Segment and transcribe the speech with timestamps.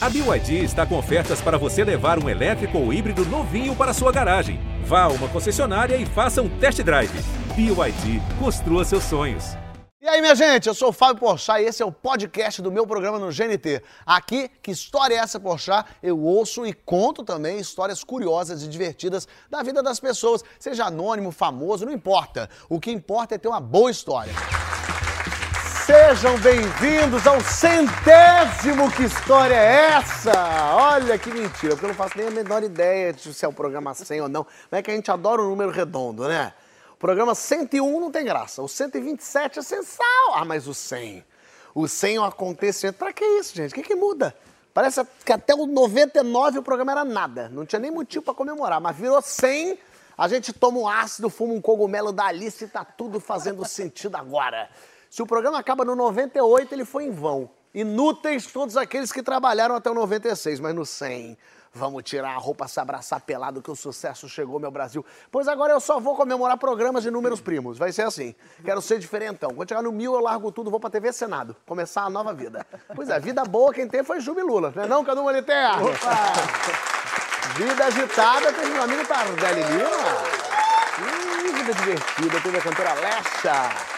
[0.00, 4.12] A BYD está com ofertas para você levar um elétrico ou híbrido novinho para sua
[4.12, 4.60] garagem.
[4.84, 7.10] Vá a uma concessionária e faça um test drive.
[7.56, 9.56] BYD, construa seus sonhos.
[10.00, 12.70] E aí, minha gente, eu sou o Fábio Porchat e esse é o podcast do
[12.70, 13.82] meu programa no GNT.
[14.06, 15.90] Aqui, que história é essa, Porchat?
[16.00, 21.32] Eu ouço e conto também histórias curiosas e divertidas da vida das pessoas, seja anônimo,
[21.32, 22.48] famoso, não importa.
[22.68, 24.32] O que importa é ter uma boa história.
[25.88, 30.32] Sejam bem-vindos ao centésimo Que História é Essa?
[30.74, 33.54] Olha que mentira, porque eu não faço nem a menor ideia de se é o
[33.54, 34.46] programa 100 ou não.
[34.70, 36.52] Não é que a gente adora o número redondo, né?
[36.92, 40.34] O programa 101 não tem graça, o 127 é sensacional.
[40.34, 41.24] Ah, mas o 100,
[41.74, 42.96] o 100 é um acontecimento.
[42.96, 43.72] Pra que isso, gente?
[43.72, 44.36] O que, que muda?
[44.74, 48.78] Parece que até o 99 o programa era nada, não tinha nem motivo pra comemorar,
[48.78, 49.78] mas virou 100,
[50.18, 54.16] a gente toma um ácido, fuma um cogumelo da Alice e tá tudo fazendo sentido
[54.16, 54.68] agora.
[55.10, 57.50] Se o programa acaba no 98, ele foi em vão.
[57.74, 61.36] Inúteis todos aqueles que trabalharam até o 96, mas no 100,
[61.72, 65.04] vamos tirar a roupa, se abraçar pelado que o sucesso chegou, meu Brasil.
[65.30, 68.34] Pois agora eu só vou comemorar programas de números primos, vai ser assim.
[68.64, 69.50] Quero ser diferentão.
[69.54, 72.66] Quando chegar no mil, eu largo tudo, vou pra TV Senado, começar a nova vida.
[72.94, 75.86] Pois é, vida boa quem tem foi Jubilula, não é não, Cadu Moliterno?
[77.56, 79.88] Vida agitada, teve meu amigo Tardelli Lima.
[81.00, 83.97] Hum, vida divertida, teve a cantora Lecha.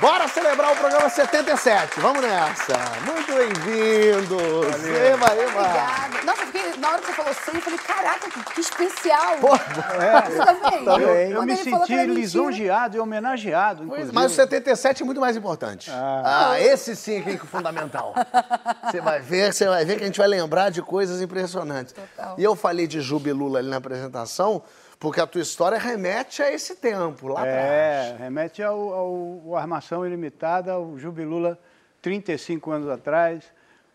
[0.00, 2.00] Bora celebrar o programa 77.
[2.00, 2.74] Vamos nessa.
[3.06, 4.84] Muito bem-vindos.
[4.86, 5.60] Eva, Eva.
[5.60, 6.24] Obrigada.
[6.24, 9.36] Nossa, eu fiquei, na hora que você falou 100, eu falei, caraca, que, que especial.
[9.40, 10.84] Pô, Você também?
[10.84, 11.30] Também.
[11.30, 14.12] Eu, eu me senti lisonjeado e homenageado, inclusive.
[14.12, 15.90] Mas o 77 é muito mais importante.
[15.92, 18.14] Ah, esse sim que é fundamental.
[18.90, 21.94] Você vai ver, você vai ver que a gente vai lembrar de coisas impressionantes.
[21.94, 22.34] Total.
[22.38, 24.62] E eu falei de Jubilula ali na apresentação,
[25.04, 27.58] porque a tua história remete a esse tempo, lá atrás.
[27.70, 31.58] É, remete ao, ao, ao Armação Ilimitada, ao Jubilula,
[32.00, 33.44] 35 anos atrás.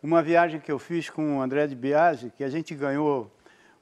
[0.03, 3.29] Uma viagem que eu fiz com o André de Biasi, que a gente ganhou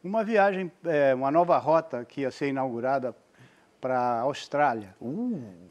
[0.01, 3.13] uma viagem, é, uma nova rota que ia ser inaugurada
[3.81, 4.95] para a Austrália.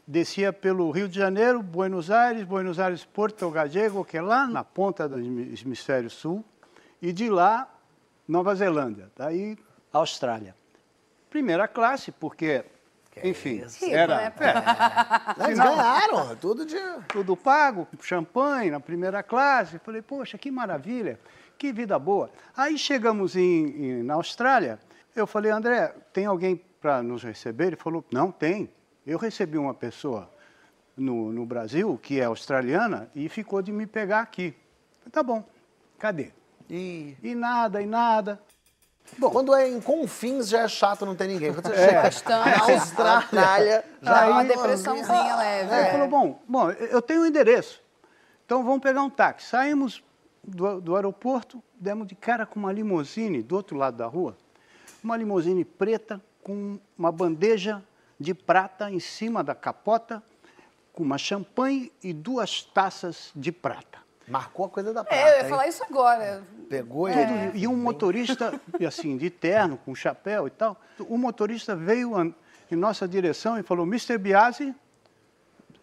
[0.05, 4.63] Descia pelo Rio de Janeiro, Buenos Aires, Buenos Aires, Porto Gallego, que é lá na
[4.63, 6.45] ponta do hemi- hemisfério sul,
[7.01, 7.67] e de lá,
[8.27, 9.57] Nova Zelândia, daí
[9.91, 10.55] Austrália.
[11.37, 12.65] Primeira classe, porque,
[13.23, 13.85] enfim, isso?
[13.85, 14.33] Rico, era né?
[15.45, 15.65] Eles Não.
[15.77, 16.75] ganharam, tudo de...
[17.09, 19.77] tudo pago, champanhe na primeira classe.
[19.77, 21.19] Falei, poxa, que maravilha,
[21.55, 22.31] que vida boa.
[22.55, 24.79] Aí chegamos em, em- na Austrália,
[25.15, 27.67] eu falei, André, tem alguém para nos receber?
[27.67, 28.67] Ele falou, não, tem.
[29.05, 30.27] Eu recebi uma pessoa
[30.97, 34.55] no, no Brasil, que é australiana, e ficou de me pegar aqui.
[35.01, 35.43] Falei, tá bom,
[35.99, 36.31] cadê?
[36.67, 37.15] E...
[37.21, 38.41] E nada, e nada.
[39.17, 41.53] Bom, quando é em confins já é chato não ter ninguém.
[41.53, 42.49] Quando você chega Bastante.
[42.49, 45.73] na Austrália, já é uma depressãozinha leve.
[45.73, 45.91] Aí ele é.
[45.91, 47.81] falou, bom, bom, eu tenho o endereço.
[48.45, 49.49] Então vamos pegar um táxi.
[49.49, 50.03] Saímos
[50.43, 54.37] do, do aeroporto, demos de cara com uma limusine do outro lado da rua.
[55.03, 57.83] Uma limusine preta com uma bandeja
[58.19, 60.23] de prata em cima da capota,
[60.93, 63.99] com uma champanhe e duas taças de prata.
[64.27, 65.21] marcou a coisa da prata.
[65.21, 65.49] É, eu ia hein?
[65.49, 66.43] falar isso agora.
[66.69, 67.51] Pegou ele.
[67.57, 70.79] E um motorista, e assim, de terno, com chapéu e tal.
[70.99, 72.13] O motorista veio
[72.69, 74.17] em nossa direção e falou, Mr.
[74.17, 74.73] Biasi?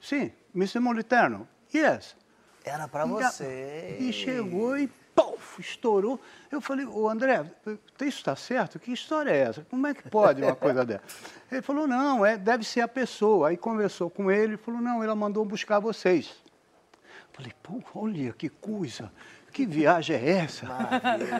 [0.00, 0.80] Sim, Mr.
[0.80, 1.48] Moliterno.
[1.74, 2.16] Yes.
[2.64, 3.96] Era pra E a- você.
[4.00, 6.20] E chegou e puf, estourou.
[6.50, 8.78] Eu falei, ô André, isso está certo?
[8.78, 9.66] Que história é essa?
[9.70, 11.02] Como é que pode uma coisa dessa?
[11.50, 13.48] Ele falou, não, é, deve ser a pessoa.
[13.48, 16.34] Aí conversou com ele e falou, não, ela mandou buscar vocês.
[17.32, 19.10] Falei, pô, olha que coisa,
[19.54, 20.66] que viagem é essa?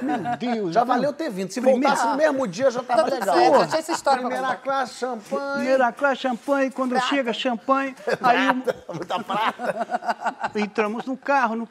[0.03, 0.73] Meu Deus.
[0.73, 1.51] Já valeu ter vindo.
[1.51, 3.35] Se primeiro- voltasse no mesmo dia, já tava tudo legal.
[3.37, 5.53] certo, tinha essa história Primeira classe, champanhe.
[5.57, 10.51] Primeira classe, champanhe, quando chega champanhe, aí o- Muita prata.
[10.55, 11.57] entramos no carro.
[11.57, 11.69] no-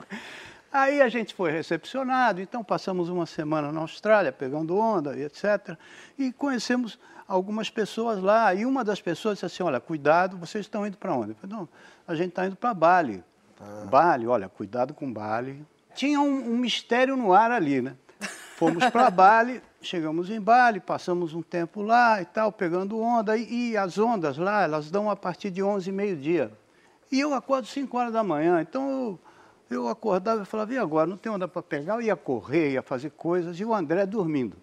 [0.72, 5.78] Aí a gente foi recepcionado, então passamos uma semana na Austrália, pegando onda e etc.
[6.18, 8.54] E conhecemos algumas pessoas lá.
[8.54, 11.30] E uma das pessoas disse assim: Olha, cuidado, vocês estão indo para onde?
[11.32, 11.70] Eu falei: Não,
[12.08, 13.24] a gente está indo para Bali.
[13.90, 15.66] Bali, olha, cuidado com Bali.
[15.96, 17.96] Tinha um, um mistério no ar ali, né?
[18.56, 23.38] Fomos para Bali, chegamos em Bali, passamos um tempo lá e tal, pegando onda.
[23.38, 26.52] E, e as ondas lá, elas dão a partir de 11 e meio-dia.
[27.12, 29.20] E eu acordo 5 horas da manhã, então eu,
[29.70, 31.08] eu acordava e falava, e agora?
[31.08, 31.96] Não tem onda para pegar?
[31.96, 34.58] Eu ia correr, ia fazer coisas, e o André dormindo.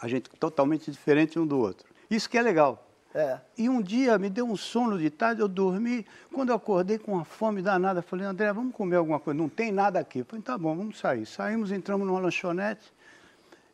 [0.00, 1.86] A gente totalmente diferente um do outro.
[2.10, 2.89] Isso que é legal.
[3.14, 3.38] É.
[3.58, 6.06] E um dia me deu um sono de tarde, eu dormi.
[6.32, 9.38] Quando eu acordei com uma fome danada, falei, André, vamos comer alguma coisa?
[9.38, 10.20] Não tem nada aqui.
[10.20, 11.26] Eu falei, tá bom, vamos sair.
[11.26, 12.92] Saímos, entramos numa lanchonete.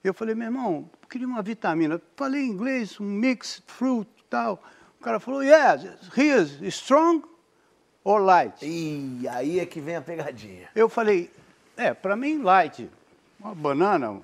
[0.02, 2.00] Eu falei, meu irmão, queria uma vitamina.
[2.16, 4.62] Falei em inglês, um mix, fruit e tal.
[4.98, 5.86] O cara falou, yes,
[6.16, 7.22] here's strong
[8.02, 8.56] or light?
[8.62, 10.68] E aí é que vem a pegadinha.
[10.74, 11.30] Eu falei,
[11.76, 12.88] é, para mim light.
[13.38, 14.20] uma banana,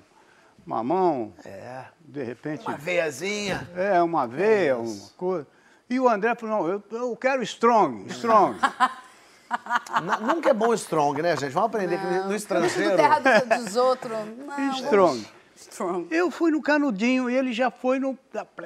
[0.65, 1.85] mamão, É.
[1.99, 2.65] de repente.
[2.67, 3.67] Uma veiazinha.
[3.75, 5.47] É, uma veia, uma coisa.
[5.89, 8.57] E o André falou, não, eu, eu quero strong, strong.
[10.21, 11.51] Nunca é bom strong, né, gente?
[11.51, 12.95] Vamos aprender que no estrangeiro.
[12.95, 14.11] terra dos, dos outros.
[14.11, 15.17] Não, strong.
[15.19, 16.07] vamos- Strong.
[16.11, 18.17] Eu fui no canudinho e ele já foi no...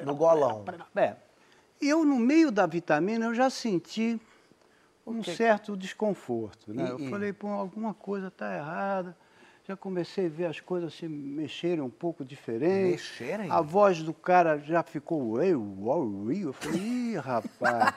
[0.04, 0.64] No golão.
[0.96, 1.14] É.
[1.80, 4.20] E eu, no meio da vitamina, eu já senti
[5.06, 6.72] um certo desconforto.
[6.72, 6.86] Né?
[6.86, 9.16] E- eu e- falei, pô, alguma coisa está errada.
[9.68, 12.92] Já comecei a ver as coisas se mexerem um pouco diferente.
[12.92, 13.50] Mexerem?
[13.50, 17.94] A voz do cara já ficou, eu, uau, eu falei, ih, rapaz.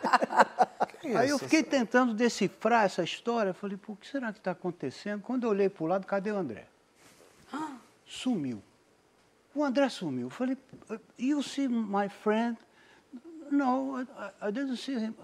[1.18, 3.52] Aí eu fiquei tentando decifrar essa história.
[3.52, 5.22] Eu Falei, pô, o que será que está acontecendo?
[5.22, 6.66] Quando eu olhei para o lado, cadê o André?
[8.06, 8.62] Sumiu.
[9.56, 10.28] O André sumiu.
[10.28, 10.58] Eu falei,
[11.18, 12.58] you see my friend?
[13.50, 14.06] No, I,
[14.50, 15.16] I didn't see him.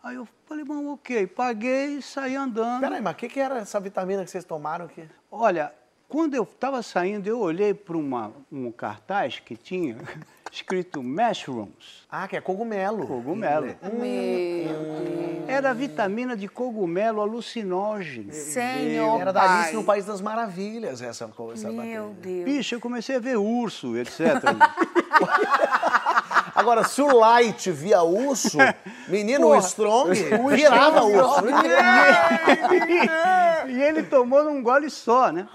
[0.00, 1.26] Aí eu falei, bom, ok.
[1.26, 2.82] Paguei e saí andando.
[2.82, 5.08] Peraí, mas o que, que era essa vitamina que vocês tomaram aqui?
[5.34, 5.72] Olha,
[6.10, 9.96] quando eu estava saindo, eu olhei para um cartaz que tinha
[10.52, 13.06] escrito mushrooms, Ah, que é cogumelo.
[13.06, 13.74] cogumelo.
[13.82, 15.48] Meu Deus.
[15.48, 18.30] Era vitamina de cogumelo alucinógeno.
[18.30, 19.60] Senhor Era da.
[19.60, 21.72] Alice no País das Maravilhas, essa coisa.
[21.72, 22.10] Meu.
[22.20, 22.44] Deus.
[22.44, 24.20] Bicho, eu comecei a ver urso, etc.
[26.62, 28.56] Agora, se o Light via urso,
[29.08, 29.66] menino, o Porra.
[29.66, 30.12] Strong
[30.54, 31.42] virava urso.
[33.68, 35.48] e ele tomou num gole só, né?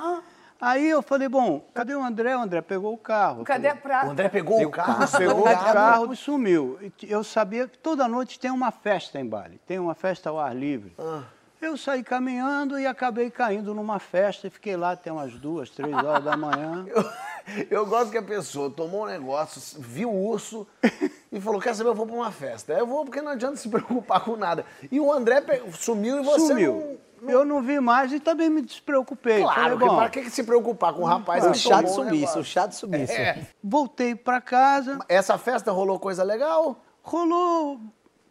[0.60, 2.36] Aí eu falei, bom, cadê o André?
[2.36, 3.46] O André pegou o carro.
[3.46, 4.08] Cadê a falei, O prata?
[4.08, 6.78] André pegou o carro, Pegou o carro e sumiu.
[7.04, 10.54] Eu sabia que toda noite tem uma festa em Bali, tem uma festa ao ar
[10.54, 10.94] livre.
[11.00, 11.22] Ah.
[11.62, 15.96] Eu saí caminhando e acabei caindo numa festa e fiquei lá até umas duas, três
[15.96, 16.86] horas da manhã.
[17.70, 20.68] Eu, gosto que a pessoa tomou um negócio, viu o urso
[21.32, 22.74] e falou: Quer saber, eu vou pra uma festa.
[22.74, 24.66] Eu vou porque não adianta se preocupar com nada.
[24.92, 26.48] E o André sumiu e você.
[26.48, 27.00] Sumiu.
[27.22, 29.42] Não, Eu não vi mais e também me despreocupei.
[29.42, 31.92] Claro, Falei, para que que se preocupar com o rapaz O que chá de tomou
[31.92, 32.42] um sumiço, negócio?
[32.42, 33.12] o chá de sumiço.
[33.14, 33.48] É.
[33.64, 36.78] voltei para casa, Essa festa rolou coisa legal?
[37.02, 37.80] rolou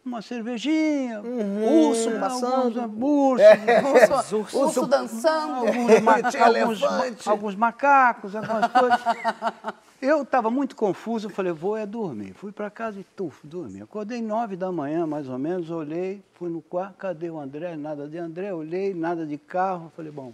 [0.07, 2.81] uma cervejinha, urso alguns- passando.
[3.05, 5.67] urso, Urso, urso dançando.
[5.67, 6.17] alguns, ma-
[6.47, 9.01] alguns, alguns macacos, algumas coisas.
[10.01, 12.33] Eu estava muito confuso, falei, vou é dormir.
[12.35, 13.83] Fui para casa e tuf, dormi.
[13.83, 17.77] Acordei nove da manhã, mais ou menos, olhei, fui no quarto, cadê o André?
[17.77, 19.91] Nada de André, olhei, nada de carro.
[19.97, 20.33] Falei, bom,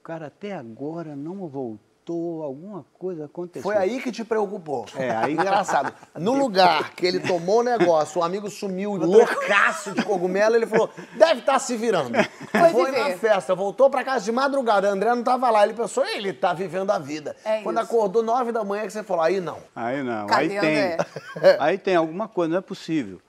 [0.00, 1.78] o cara até agora não voltou,
[2.12, 3.62] alguma coisa aconteceu.
[3.62, 4.86] Foi aí que te preocupou.
[4.96, 5.92] É, aí- Engraçado.
[6.14, 10.90] No lugar que ele tomou o negócio, o amigo sumiu, loucaço de cogumelo, ele falou:
[11.16, 12.12] deve estar se virando.
[12.50, 14.88] Foi Foi na festa, voltou pra casa de madrugada.
[14.88, 15.64] André não tava lá.
[15.64, 17.36] Ele pensou: ele tá vivendo a vida.
[17.44, 17.84] É Quando isso.
[17.86, 19.58] acordou nove da manhã, que você falou: aí não.
[19.74, 20.76] Aí não, Cadê aí tem.
[20.92, 20.96] André?
[21.60, 23.20] Aí tem alguma coisa, não é possível.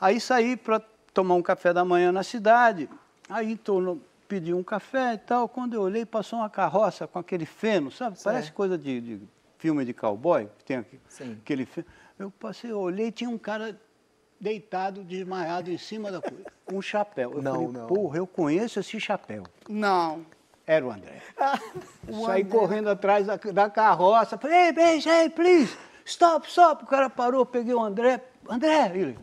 [0.00, 0.80] Aí saí para
[1.14, 2.88] tomar um café da manhã na cidade.
[3.28, 5.48] Aí tô no- pedi um café e tal.
[5.48, 8.16] Quando eu olhei, passou uma carroça com aquele feno, sabe?
[8.22, 9.20] Parece coisa de, de
[9.58, 11.38] filme de cowboy, que tem aqui- Sim.
[11.42, 11.86] aquele feno.
[12.18, 13.78] Eu passei, eu olhei, tinha um cara
[14.40, 17.32] deitado, desmaiado em cima da coisa, com um chapéu.
[17.32, 17.86] Eu Não, falei, não.
[17.86, 19.44] porra, eu conheço esse chapéu.
[19.68, 20.24] Não.
[20.66, 21.22] Era o André.
[22.26, 24.36] Saí correndo atrás da, da carroça.
[24.36, 26.82] Falei, hey, bitch, hey, please, stop, stop.
[26.84, 28.20] O cara parou, peguei o André.
[28.48, 29.18] André, ele.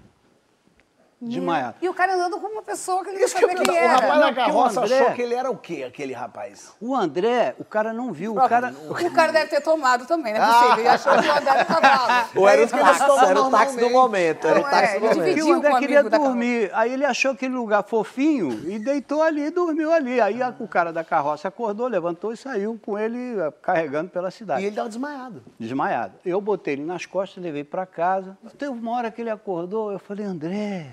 [1.30, 1.76] Desmaiado.
[1.82, 3.78] E o cara andando com uma pessoa que ele não Isso que sabia quem o
[3.78, 3.94] era.
[3.94, 6.74] rapaz Não, da o carroça André- achou que ele era o quê, aquele rapaz?
[6.82, 8.34] O André, o cara não viu.
[8.34, 8.74] O cara.
[8.90, 10.78] O cara deve ter tomado também, não é possível.
[10.80, 12.30] Ele achou que o André o cavalo.
[12.36, 14.64] Ou era É o isso que táxi, tomam era o táxi do momento, era o
[14.64, 15.24] táxi é, do momento.
[15.24, 16.72] Dividiu o André o queria dormir.
[16.74, 20.20] Aí ele achou aquele lugar fofinho e deitou ali e dormiu ali.
[20.22, 24.30] Aí a- o cara da carroça acordou, levantou e saiu com ele eh, carregando pela
[24.32, 24.62] cidade.
[24.64, 25.44] E ele tava desmaiado.
[25.60, 26.14] desmaiado.
[26.26, 28.38] Eu botei ele nas costas, levei para casa.
[28.58, 30.88] Teve uma hora que ele acordou, eu falei, André,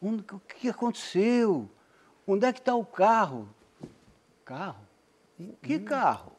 [0.00, 1.68] o que aconteceu?
[2.26, 3.48] Onde é que está o carro?
[4.44, 4.76] Carro?
[5.62, 6.32] Que carro?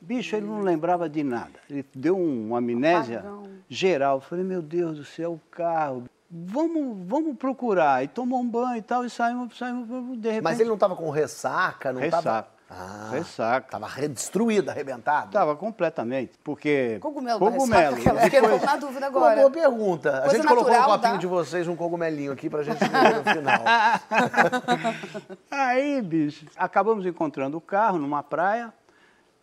[0.00, 1.52] Bicho, ele não lembrava de nada.
[1.68, 3.22] Ele deu um- uma amnésia
[3.68, 4.16] geral.
[4.16, 6.04] Eu falei, meu Deus do céu, o carro.
[6.30, 8.02] Vamos, vamos procurar.
[8.02, 9.86] E tomou um banho e tal, e saímos, saímos
[10.18, 10.42] de repente.
[10.44, 12.16] Mas ele não tava com ressaca, não tava.
[12.16, 12.48] Ressaca.
[12.72, 13.66] Ah, Ressaca.
[13.68, 15.26] Tava re- destruído, arrebentado.
[15.26, 16.98] Estava completamente, porque...
[17.00, 17.96] Cogumelo, da cogumelo.
[17.96, 19.36] ressaca, aquela- pouco na dúvida Uma agora.
[19.36, 20.10] boa pergunta.
[20.18, 21.18] A Coisa gente colocou no copinho dá?
[21.18, 23.62] de vocês um cogumelinho aqui pra gente ver no final.
[25.50, 28.72] Aí, bicho, acabamos encontrando o carro numa praia,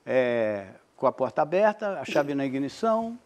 [0.05, 3.17] é, com a porta aberta, a chave na ignição.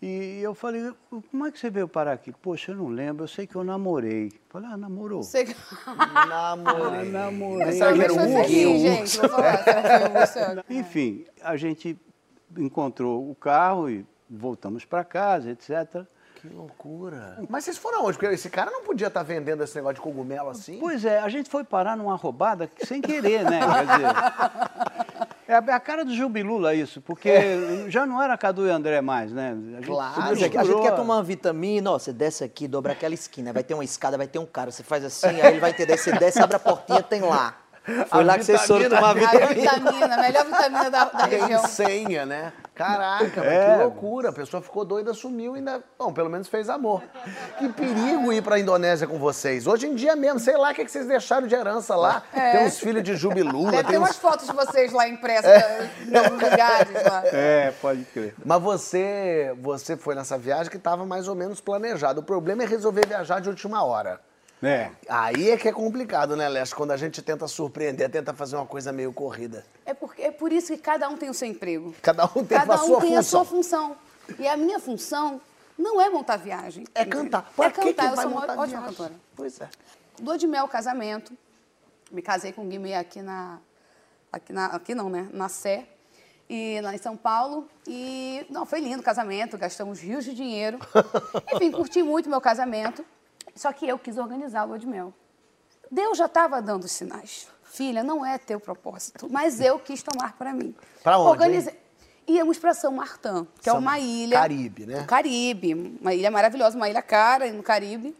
[0.00, 0.92] E eu falei,
[1.30, 2.30] como é que você veio parar aqui?
[2.30, 4.30] Poxa, eu não lembro, eu sei que eu namorei.
[4.50, 5.22] Falei, ah, namorou.
[5.22, 5.56] Sei que...
[6.28, 7.10] Namorei.
[7.10, 7.72] namorei.
[7.72, 8.48] Será que era um urso?
[8.50, 9.18] gente.
[9.18, 10.40] Vou falar, você?
[10.68, 11.98] Enfim, a gente
[12.56, 16.04] encontrou o carro e voltamos para casa, etc.
[16.36, 17.42] Que loucura.
[17.48, 18.18] Mas vocês foram onde?
[18.18, 20.78] Porque esse cara não podia estar vendendo esse negócio de cogumelo assim.
[20.78, 23.60] Pois é, a gente foi parar numa roubada sem querer, né?
[23.60, 27.30] Quer dizer, É a, é a cara do Jubilula isso, porque
[27.88, 29.52] já não era Cadu e André mais, né?
[29.52, 30.36] A gente Claro.
[30.36, 33.62] Jack, a gente quer tomar uma vitamina, ó, você desce aqui, dobra aquela esquina, vai
[33.62, 36.12] ter uma escada, vai ter um cara, você faz assim, aí ele vai entender, você
[36.12, 37.54] desce, abre a portinha, tem lá.
[38.08, 38.96] Foi A lá que vocês foram vitamina.
[39.00, 39.72] tomar A vitamina.
[39.72, 41.66] vitamina, a melhor vitamina da, da Tem região.
[41.66, 42.52] senha, né?
[42.74, 43.76] Caraca, É.
[43.76, 44.28] que loucura.
[44.28, 45.82] A pessoa ficou doida, sumiu e ainda.
[45.98, 47.02] Bom, pelo menos fez amor.
[47.58, 49.66] Que perigo ir pra Indonésia com vocês.
[49.66, 52.22] Hoje em dia mesmo, sei lá o que que vocês deixaram de herança lá.
[52.34, 55.62] Tem uns filhos de Jubilula, Deve tem ter uns umas fotos de vocês lá impressas
[56.06, 57.22] em alguns lugares lá.
[57.26, 58.34] É, pode crer.
[58.44, 62.20] Mas você, você foi nessa viagem que estava mais ou menos planejado.
[62.20, 64.20] O problema é resolver viajar de última hora.
[64.62, 64.90] É.
[65.08, 66.74] Aí é que é complicado, né, Leste?
[66.74, 69.64] Quando a gente tenta surpreender, tenta fazer uma coisa meio corrida.
[69.84, 71.94] É, porque, é por isso que cada um tem o seu emprego.
[72.02, 73.18] Cada um tem Cada a um sua tem função.
[73.18, 73.96] a sua função.
[74.38, 75.40] E a minha função
[75.78, 76.84] não é montar viagem.
[76.94, 77.24] É entendeu?
[77.24, 77.50] cantar.
[77.52, 78.10] É Pra que que cantar.
[78.10, 78.80] Eu vai sou uma ótima viagem?
[78.88, 79.12] cantora.
[79.36, 79.68] Pois é.
[80.20, 81.32] Lua de mel, casamento.
[82.10, 83.58] Me casei com o Guimê aqui na...
[84.32, 85.28] Aqui, na, aqui não, né?
[85.32, 85.86] Na Sé.
[86.48, 87.68] E lá em São Paulo.
[87.86, 89.58] E, não, foi lindo o casamento.
[89.58, 90.78] Gastamos rios de dinheiro.
[91.54, 93.04] Enfim, curti muito meu casamento.
[93.56, 95.12] Só que eu quis organizar a lua de mel.
[95.90, 97.48] Deus já estava dando sinais.
[97.64, 100.74] Filha, não é teu propósito, mas eu quis tomar para mim.
[101.02, 101.78] Pra onde, Organizei.
[102.28, 104.38] Íamos para São Martin, que São- é uma ilha.
[104.38, 105.00] Caribe, né?
[105.00, 108.16] do Caribe, uma ilha maravilhosa, uma ilha cara no Caribe.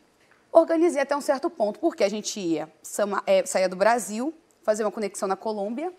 [0.52, 2.68] Organizei até um certo ponto, porque a gente ia,
[3.26, 5.92] é, saía do Brasil, fazer uma conexão na Colômbia,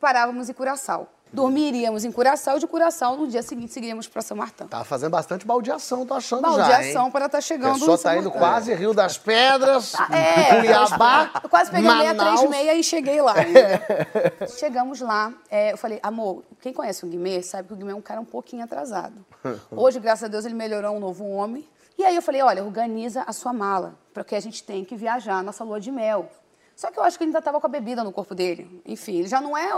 [0.00, 1.08] parávamos em Curaçao.
[1.32, 4.66] Dormiríamos em Curaçao e de Curaçao no dia seguinte seguiríamos para São Martin.
[4.66, 6.56] Tá fazendo bastante baldeação, tô achando já, hein?
[6.56, 11.30] Baldeação para estar chegando A pessoa São tá indo quase Rio das Pedras, É, Cuiabá,
[11.42, 12.40] Eu quase peguei Manaus.
[12.40, 13.34] 636 e cheguei lá.
[13.34, 13.80] né?
[14.58, 17.94] Chegamos lá, é, eu falei, amor, quem conhece o Guimê sabe que o Guimê é
[17.94, 19.24] um cara um pouquinho atrasado.
[19.70, 21.66] Hoje, graças a Deus, ele melhorou um novo homem.
[21.96, 25.42] E aí eu falei, olha, organiza a sua mala, porque a gente tem que viajar,
[25.42, 26.30] nossa lua de mel.
[26.78, 28.80] Só que eu acho que ele ainda estava com a bebida no corpo dele.
[28.86, 29.68] Enfim, ele já não é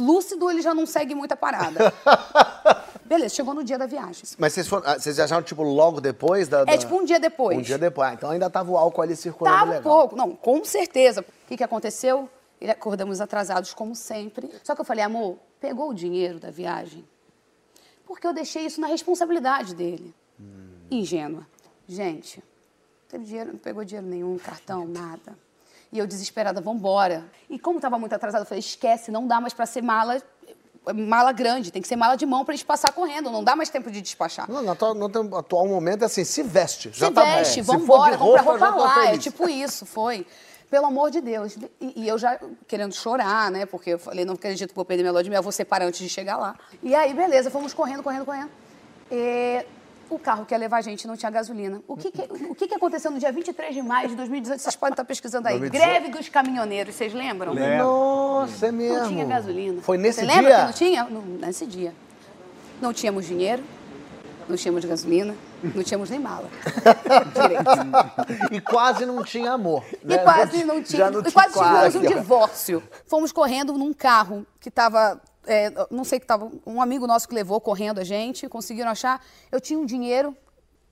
[0.00, 1.92] lúcido, ele já não segue muita parada.
[3.04, 4.22] Beleza, chegou no dia da viagem.
[4.38, 6.62] Mas vocês, foram, ah, vocês viajaram, tipo, logo depois da...
[6.62, 7.58] É da- tipo um dia depois.
[7.58, 8.08] Um dia depois.
[8.08, 9.82] Ah, então ainda tava o álcool ali circulando Tava legal.
[9.82, 11.20] pouco, não, com certeza.
[11.20, 12.26] O que, que aconteceu?
[12.58, 14.50] Ele- Acordamos atrasados, como sempre.
[14.64, 17.06] Só que eu falei, amor, pegou o dinheiro da viagem?
[18.06, 20.14] Porque eu deixei isso na responsabilidade dele.
[20.90, 21.46] Ingênua.
[21.86, 25.36] Gente, não teve dinheiro, não pegou dinheiro nenhum, cartão, nada.
[25.92, 27.24] E eu desesperada, vambora.
[27.48, 30.20] E como estava muito atrasada, eu falei, esquece, não dá mais para ser mala,
[30.94, 33.68] mala grande, tem que ser mala de mão para gente passar correndo, não dá mais
[33.70, 34.50] tempo de despachar.
[34.50, 36.90] Não, no atual, no atual momento é assim, se veste.
[36.92, 37.64] já Se tá veste.
[37.64, 39.12] Se de embora, compra roupa, já roupa tô lá.
[39.12, 40.26] É tipo isso, foi.
[40.70, 41.56] Pelo amor de Deus.
[41.80, 43.66] E, e eu já querendo chorar, né?
[43.66, 46.00] Porque eu falei, não acredito que vou perder minha lua de mel, vou separar antes
[46.00, 46.56] de chegar lá.
[46.82, 48.50] E aí, beleza, fomos correndo, correndo, correndo.
[49.10, 49.64] E
[50.08, 51.82] o carro que ia levar a gente não tinha gasolina.
[51.88, 54.60] O que, que- o que, que aconteceu no dia 23 de maio de 2018?
[54.60, 55.58] Vocês podem estar pesquisando aí.
[55.58, 55.90] 2018.
[56.00, 57.54] Greve dos caminhoneiros, vocês lembram?
[57.54, 58.98] Nossa, é mesmo.
[59.00, 59.82] Não tinha gasolina.
[59.82, 60.34] Foi nesse Você dia?
[60.36, 61.04] lembra que não tinha?
[61.04, 61.94] Não, nesse dia.
[62.80, 63.62] Não tínhamos dinheiro,
[64.48, 65.34] não tínhamos gasolina,
[65.74, 66.48] não tínhamos nem mala.
[67.34, 68.54] Direito.
[68.54, 69.82] E quase não tinha amor.
[70.04, 70.18] E né?
[70.18, 70.98] quase Já não ti- tinha.
[70.98, 72.14] já não e quase tivemos um quase.
[72.14, 72.82] divórcio.
[73.06, 75.20] Fomos correndo num carro que estava.
[75.90, 76.50] Não sei que estava.
[76.66, 79.24] Um amigo nosso que levou correndo a gente, conseguiram achar.
[79.50, 80.36] Eu tinha um dinheiro,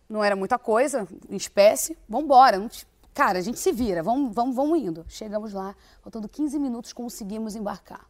[0.08, 1.96] não era muita coisa, em espécie.
[2.08, 2.68] Vamos embora.
[3.12, 5.04] Cara, a gente se vira, vamos, vamos, vamos indo.
[5.08, 8.06] Chegamos lá, faltando 15 minutos, conseguimos embarcar.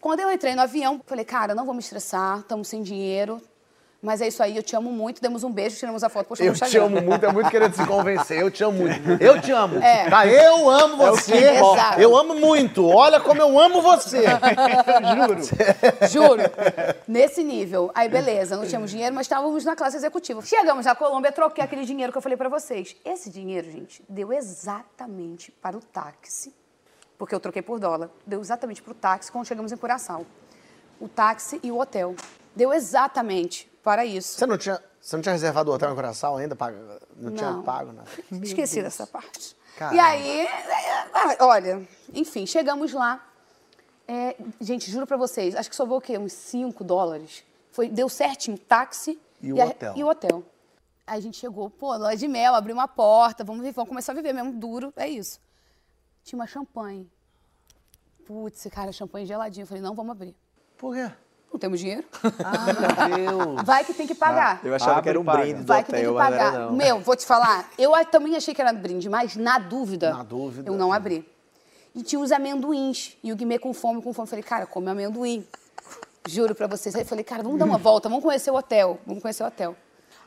[0.00, 3.42] Quando eu entrei no avião, falei, cara, não vou me estressar, estamos sem dinheiro.
[4.02, 5.20] Mas é isso aí, eu te amo muito.
[5.20, 7.86] Demos um beijo, tiramos a foto, postamos Eu te amo muito, é muito querendo se
[7.86, 8.40] convencer.
[8.40, 9.10] Eu te amo muito.
[9.22, 9.76] Eu te amo.
[9.78, 10.08] É.
[10.08, 10.26] Tá?
[10.26, 11.34] Eu amo você.
[11.34, 12.00] Exato.
[12.00, 12.86] Eu amo muito.
[12.86, 14.24] Olha como eu amo você.
[16.10, 16.42] Juro.
[17.06, 17.90] Nesse nível.
[17.94, 20.40] Aí, beleza, não tínhamos dinheiro, mas estávamos na classe executiva.
[20.42, 22.96] Chegamos na Colômbia, troquei aquele dinheiro que eu falei pra vocês.
[23.04, 26.54] Esse dinheiro, gente, deu exatamente para o táxi.
[27.18, 28.08] Porque eu troquei por dólar.
[28.26, 30.24] Deu exatamente para o táxi quando chegamos em Curaçao.
[30.98, 32.14] O táxi e o hotel.
[32.56, 34.38] Deu exatamente para isso.
[34.38, 36.54] Você não tinha, você não tinha reservado o hotel em Coração ainda?
[36.56, 36.76] Pago-
[37.16, 37.62] Não, tinha Não.
[37.62, 38.08] pago, nada.
[38.42, 39.56] Esqueci dessa parte.
[39.76, 39.96] Caramba.
[39.96, 40.48] E aí,
[41.14, 43.26] ah, olha, enfim, chegamos lá.
[44.06, 46.18] É, gente, juro pra vocês, acho que sobrou o quê?
[46.18, 47.44] Uns 5 dólares.
[47.70, 49.92] Foi, deu certinho, táxi E o a- hotel.
[49.96, 50.42] E o hotel.
[51.06, 54.12] Aí a gente chegou, pô, loja de mel, abriu uma porta, vamos viver, vamos começar
[54.12, 55.40] a viver mesmo, duro, é isso.
[56.24, 57.08] Tinha uma champanhe.
[58.26, 59.62] Putz, cara, champanhe geladinho.
[59.64, 60.36] Eu falei, não, vamos abrir.
[60.76, 61.10] Por quê?
[61.52, 62.04] Não temos dinheiro.
[62.44, 63.26] Ah, meu
[63.56, 63.62] Deus.
[63.64, 64.60] Vai que tem que pagar.
[64.62, 65.38] Eu achava Abre que era um paga.
[65.42, 66.58] brinde do Vai que tem que hotel, mas não pagar.
[66.60, 66.72] não.
[66.72, 70.70] Meu, vou te falar, eu também achei que era brinde, mas na dúvida, Na dúvida.
[70.70, 71.28] eu não abri.
[71.94, 73.16] E tinha os amendoins.
[73.22, 74.28] E o Guimê com fome, com fome.
[74.28, 75.44] Falei, cara, come amendoim.
[76.28, 76.94] Juro pra vocês.
[76.94, 78.98] Aí eu falei, cara, vamos dar uma volta, vamos conhecer o hotel.
[79.04, 79.74] Vamos conhecer o hotel.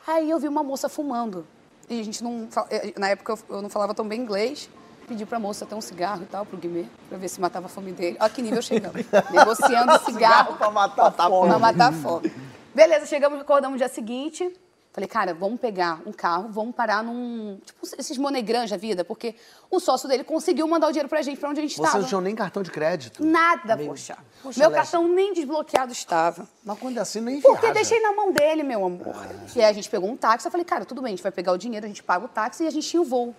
[0.06, 1.48] Aí eu vi uma moça fumando.
[1.90, 2.50] E a gente não.
[2.70, 4.70] eh, Na época eu não falava tão bem inglês.
[5.08, 7.70] Pedi pra moça ter um cigarro e tal, pro Guimê, pra ver se matava a
[7.70, 8.18] fome dele.
[8.20, 9.06] Olha que nível chegamos.
[9.32, 11.50] Negociando cigarro pra matar a fome.
[11.50, 12.32] pra matar a fome.
[12.74, 14.52] Beleza, chegamos, acordamos no dia seguinte.
[14.94, 17.60] Falei, cara, vamos pegar um carro, vamos parar num.
[17.66, 19.34] Tipo, esses monegrãs da vida, porque
[19.70, 22.02] o sócio dele conseguiu mandar o dinheiro pra gente, pra onde a gente Vocês estava.
[22.04, 23.26] não tinham nem cartão de crédito.
[23.26, 24.16] Nada, poxa.
[24.44, 24.84] Poxa, Meu Leste.
[24.92, 26.48] cartão nem desbloqueado estava.
[26.64, 27.74] Mas quando é assim, nem Porque viaja.
[27.74, 29.16] deixei na mão dele, meu amor.
[29.56, 31.32] E aí a gente pegou um táxi, eu falei, cara, tudo bem, a gente vai
[31.32, 33.36] pegar o dinheiro, a gente paga o táxi e a gente tinha o voo.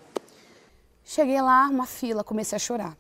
[1.05, 2.97] Cheguei lá, uma fila, comecei a chorar.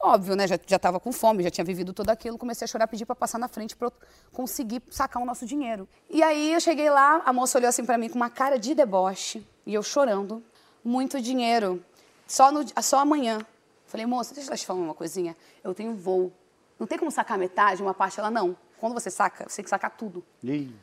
[0.00, 0.46] Óbvio, né?
[0.48, 3.14] Já, já tava com fome, já tinha vivido tudo aquilo, comecei a chorar, pedi para
[3.14, 3.92] passar na frente para eu
[4.32, 5.88] conseguir sacar o nosso dinheiro.
[6.10, 8.74] E aí eu cheguei lá, a moça olhou assim para mim com uma cara de
[8.74, 10.42] deboche, e eu chorando.
[10.84, 11.84] Muito dinheiro.
[12.26, 13.38] Só, no, só amanhã.
[13.86, 15.36] Falei, moça, deixa eu te falar uma coisinha.
[15.62, 16.32] Eu tenho voo.
[16.80, 18.18] Não tem como sacar metade, uma parte?
[18.18, 18.56] Ela, não.
[18.80, 20.24] Quando você saca, você tem que sacar tudo.
[20.42, 20.74] Ih,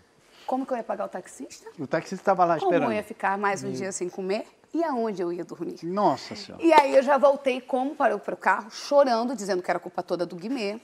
[0.47, 1.69] Como que eu ia pagar o taxista?
[1.77, 2.91] o taxista estava lá Como esperando.
[2.91, 4.47] eu ia ficar mais um dia sem comer?
[4.73, 5.79] E aonde eu ia dormir?
[5.83, 6.63] Nossa senhora.
[6.63, 10.25] E aí eu já voltei como para o carro, chorando, dizendo que era culpa toda
[10.25, 10.79] do Guimê.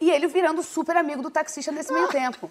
[0.00, 2.50] E ele virando super amigo do taxista nesse meio tempo.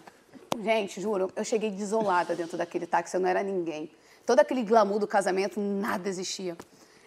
[0.63, 3.91] Gente, juro, eu cheguei desolada dentro daquele táxi, eu não era ninguém.
[4.25, 6.57] Todo aquele glamour do casamento, nada existia.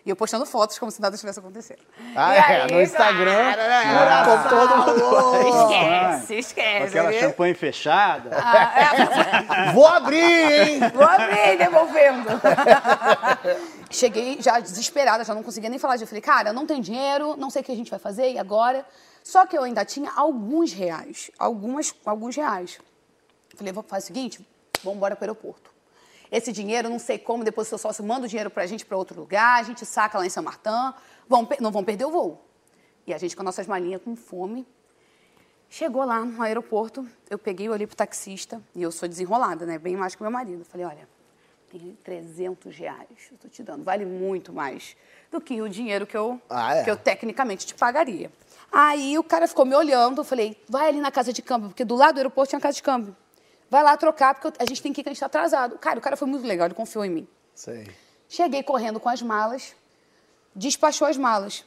[0.06, 1.80] E eu postando fotos como se nada tivesse acontecido.
[2.14, 5.64] Ah, E é, no Instagram, claro, com todo mundo.
[5.64, 6.84] Esquece, Com esquece.
[6.88, 7.20] aquela né?
[7.20, 8.30] champanhe fechada.
[8.34, 10.80] Ah, é, Vou abrir, hein?
[10.92, 12.28] Vou abrir devolvendo.
[13.90, 15.96] Cheguei já desesperada, já não conseguia nem falar.
[15.98, 18.38] Eu falei, cara, não tem dinheiro, não sei o que a gente vai fazer, e
[18.38, 18.84] agora?
[19.22, 22.78] Só que eu ainda tinha alguns reais, algumas, alguns reais.
[23.56, 24.46] Falei, vou fazer o seguinte,
[24.82, 25.70] vamos embora para o aeroporto.
[26.36, 28.84] Esse dinheiro, não sei como, depois o seu sócio manda o dinheiro para a gente
[28.84, 30.94] para outro lugar, a gente saca lá em São Martin,
[31.28, 32.44] vão, não vão perder o voo.
[33.06, 34.66] E a gente com nossas malinhas com fome,
[35.68, 39.76] Chegou lá no aeroporto, eu peguei, olhei pro taxista, e eu sou desenrolada, né?
[39.76, 40.64] Bem mais que meu marido.
[40.64, 41.08] Falei, olha,
[41.68, 44.96] tem 300 reais, eu tô te dando, vale muito mais
[45.32, 46.84] do que o dinheiro que eu, Ah, é?
[46.84, 48.30] que eu tecnicamente te pagaria.
[48.70, 51.84] Aí o cara ficou me olhando, eu falei, vai ali na casa de câmbio, porque
[51.84, 53.16] do lado do aeroporto tinha casa de câmbio.
[53.74, 55.76] Vai lá trocar, porque a gente tem que ir, que a gente tá atrasado.
[55.78, 57.28] Cara, o cara foi muito legal, ele confiou em mim.
[57.56, 57.90] Sei.
[58.28, 59.74] Cheguei correndo com as malas,
[60.54, 61.64] despachou as malas.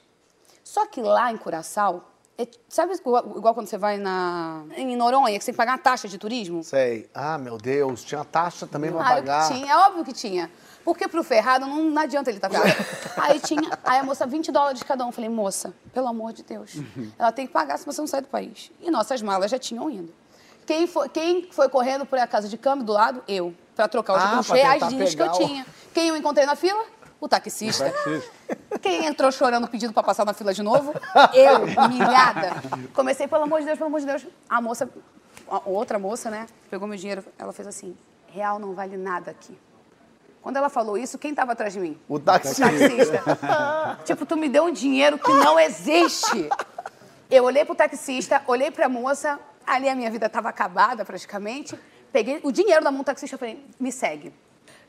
[0.64, 2.06] Só que lá em Curaçao,
[2.38, 5.74] é- sabe igual, igual quando você vai na, em Noronha, que você tem que pagar
[5.74, 6.64] uma taxa de turismo?
[6.64, 7.10] Sei.
[7.14, 9.48] Ah, meu Deus, tinha taxa também pra Ah, pagar.
[9.50, 10.50] tinha, é óbvio que tinha.
[10.86, 12.62] Porque pro ferrado não, não adianta ele estar tá
[13.22, 15.12] Aí tinha, aí a moça, 20 dólares cada um.
[15.12, 16.76] Falei, moça, pelo amor de Deus,
[17.20, 18.72] ela tem que pagar se você não sai do país.
[18.80, 20.14] E nossas malas já tinham ido.
[20.68, 23.24] Quem foi, quem foi correndo por a casa de câmbio do lado?
[23.28, 23.56] Eu.
[23.76, 25.66] Pra trocar os, Ah, reais tentar que eu o- tinha.
[25.94, 26.84] Quem eu encontrei na fila?
[27.20, 27.92] O taxista.
[28.82, 30.94] Quem entrou chorando pedindo pra passar na fila de novo?
[31.34, 32.52] Eu, humilhada.
[32.94, 34.28] Comecei, pelo amor de Deus, pelo amor de Deus.
[34.48, 34.88] A moça,
[35.50, 39.58] a outra moça, né, pegou meu dinheiro, ela fez assim: real não vale nada aqui.
[40.44, 42.00] Quando ela falou isso, quem estava atrás de mim?
[42.08, 42.66] O O taxista.
[42.70, 44.00] taxista.
[44.06, 46.50] tipo, tu me deu um dinheiro que não existe.
[47.32, 51.78] Eu olhei pro taxista, olhei pra moça, ali a minha vida estava acabada praticamente.
[52.12, 54.34] Peguei o dinheiro da mão taxista e falei, me segue.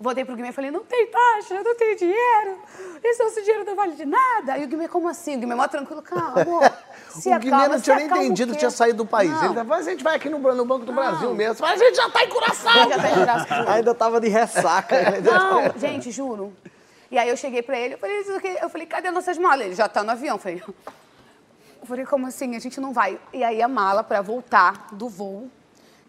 [0.00, 2.58] Voltei pro Guimê e falei, não tem taxa, eu não tenho dinheiro.
[3.02, 4.52] Esse nosso dinheiro não vale de nada.
[4.52, 5.34] Aí o Guimê, como assim?
[5.34, 6.72] O Guimê, mó tranquilo, calma, amor.
[7.10, 9.30] Se o Guimê acalma, não se tinha nem entendido que tinha saído do país.
[9.30, 9.46] Não.
[9.46, 11.34] Ele falou, a gente vai aqui no, no Banco do Brasil Não.
[11.34, 11.66] mesmo.
[11.66, 12.88] Mas a gente já tá em Curaçao.
[12.88, 13.68] Já tá em Curaçao.
[13.74, 14.96] Ainda tava de ressaca.
[15.20, 16.54] Não, gente, juro.
[17.10, 18.24] E aí eu cheguei pra ele, eu falei,
[18.62, 19.66] eu falei, cadê nossas malas?
[19.66, 20.36] Ele já tá no avião.
[20.36, 20.62] Eu falei,
[21.80, 22.54] eu falei, como assim?
[22.56, 23.18] A gente não vai.
[23.32, 25.48] E aí a mala pra voltar do voo.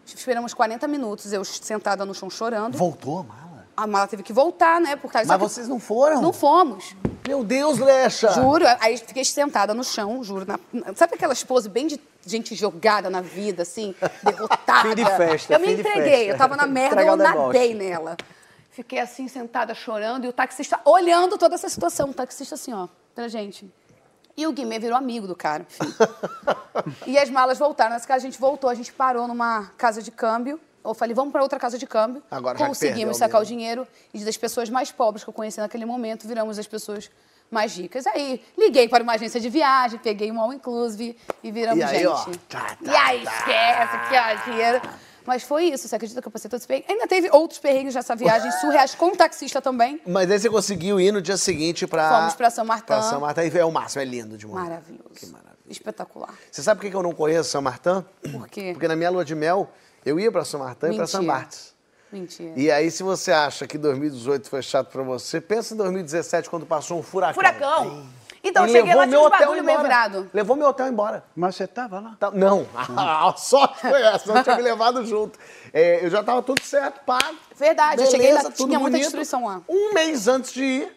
[0.06, 2.76] Esperamos 40 minutos, eu sentada no chão chorando.
[2.76, 3.40] Voltou a mala?
[3.76, 4.96] A mala teve que voltar, né?
[4.96, 6.20] Porque, só Mas vocês não foram?
[6.20, 6.94] Não fomos.
[7.26, 8.30] Meu Deus, Lecha.
[8.32, 8.64] Juro.
[8.80, 10.44] Aí fiquei sentada no chão, juro.
[10.46, 10.58] na-
[10.94, 13.94] sabe aquelas poses bem de gente jogada na vida, assim?
[14.22, 14.88] Derrotada.
[14.88, 16.30] Fim de festa, Eu me entreguei.
[16.30, 18.16] Eu tava na merda, eu nadei nela.
[18.70, 20.24] Fiquei assim, sentada, chorando.
[20.24, 22.10] E o taxista olhando toda essa situação.
[22.10, 23.70] O taxista assim, ó, pra gente.
[24.36, 25.66] E o Guimê virou amigo do cara.
[27.06, 27.92] e as malas voltaram.
[27.92, 30.60] Nessa casa a gente voltou, a gente parou numa casa de câmbio.
[30.82, 32.22] Eu falei, vamos para outra casa de câmbio.
[32.30, 33.86] Agora Conseguimos sacar o dinheiro.
[34.14, 37.10] E das pessoas mais pobres que eu conheci naquele momento, viramos as pessoas
[37.50, 38.06] mais ricas.
[38.06, 41.98] Aí, liguei para uma agência de viagem, peguei um all inclusive e viramos E aí,
[41.98, 42.06] gente.
[42.06, 44.80] ó, tá, e aí, esquece que ó, dinheiro.
[45.26, 46.86] Mas foi isso, você acredita que eu passei todo esse perrengue?
[46.88, 50.00] Ainda teve outros perrengues nessa viagem surreais com o taxista também.
[50.06, 52.18] Mas aí você conseguiu ir no dia seguinte pra...
[52.18, 52.86] Fomos pra São Martin.
[52.86, 53.40] Pra São Martin.
[53.40, 54.64] E é o máximo, é lindo de morar.
[54.64, 55.10] Maravilhoso.
[55.14, 55.50] Que maravilha.
[55.68, 56.34] Espetacular.
[56.50, 58.04] Você sabe por que eu não conheço São Martin?
[58.32, 58.70] Por quê?
[58.72, 59.70] Porque na minha lua de mel,
[60.04, 61.24] eu ia pra São Martin e pra São.
[61.24, 61.74] Bartes.
[62.12, 62.52] Mentira.
[62.56, 66.66] E aí, se você acha que 2018 foi chato pra você, pensa em 2017, quando
[66.66, 67.34] passou um furacão.
[67.34, 68.06] Furacão!
[68.42, 69.88] Então, E eu cheguei levou lá, tinha meu uns hotel bagulho meio embora.
[69.88, 70.30] virado.
[70.32, 71.24] Levou meu hotel embora.
[71.36, 72.16] Mas você tava lá?
[72.18, 75.38] Tá- Não, a sorte foi essa, não tinha me levado junto.
[75.72, 77.36] É, eu já tava tudo certo, pago.
[77.54, 79.02] Verdade, eu cheguei lá, tudo tinha muita bonito.
[79.02, 79.60] destruição lá.
[79.68, 80.96] Um mês antes de ir,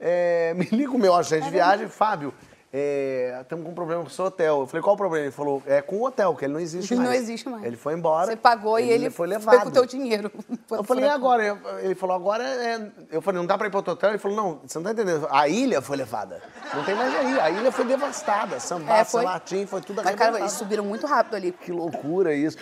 [0.00, 2.32] é, me liga o meu agente de viagem, Fábio,
[2.72, 4.60] é, estamos com um problema com o seu hotel.
[4.60, 5.24] Eu falei, qual o problema?
[5.24, 7.20] Ele falou, é com o hotel, que ele não existe Não mais.
[7.22, 7.64] existe mais.
[7.64, 8.26] Ele foi embora.
[8.26, 9.62] Você pagou e ele foi foi levado.
[9.62, 10.30] com o teu dinheiro.
[10.70, 11.58] Eu falei, e agora?
[11.82, 12.90] Ele falou, agora é.
[13.10, 14.10] Eu falei, não dá pra ir pro outro hotel?
[14.10, 15.26] Ele falou, não, você não tá entendendo.
[15.30, 16.40] A ilha foi levada.
[16.72, 17.40] Não tem mais aí.
[17.40, 18.60] A ilha foi devastada.
[18.60, 19.24] Sambá, É, foi.
[19.24, 21.50] Salatim, foi tudo Mas, cara, eles subiram muito rápido ali.
[21.52, 22.56] Que loucura isso.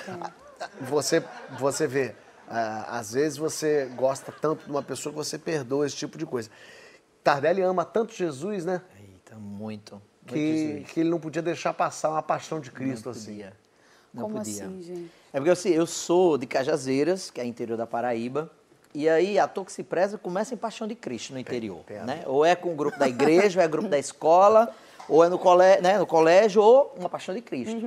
[0.80, 1.22] Você,
[1.58, 2.14] você vê,
[2.48, 6.48] às vezes você gosta tanto de uma pessoa que você perdoa esse tipo de coisa.
[7.22, 8.80] Tardelli ama tanto Jesus, né?
[9.28, 9.92] Eita, muito.
[9.94, 13.32] muito Que, que ele não podia deixar passar uma paixão de Cristo não assim.
[13.32, 13.52] podia.
[14.12, 14.64] Não Como podia.
[14.64, 15.10] assim, gente?
[15.32, 18.50] É porque assim, eu sou de Cajazeiras, que é interior da Paraíba,
[18.94, 21.82] e aí a que se preza começa em Paixão de Cristo no interior.
[21.86, 22.22] tem a né?
[22.26, 24.74] Ou é com o grupo da igreja, ou é grupo da escola,
[25.08, 27.80] ou é no, colé né, no colégio, ou uma Paixão de Cristo.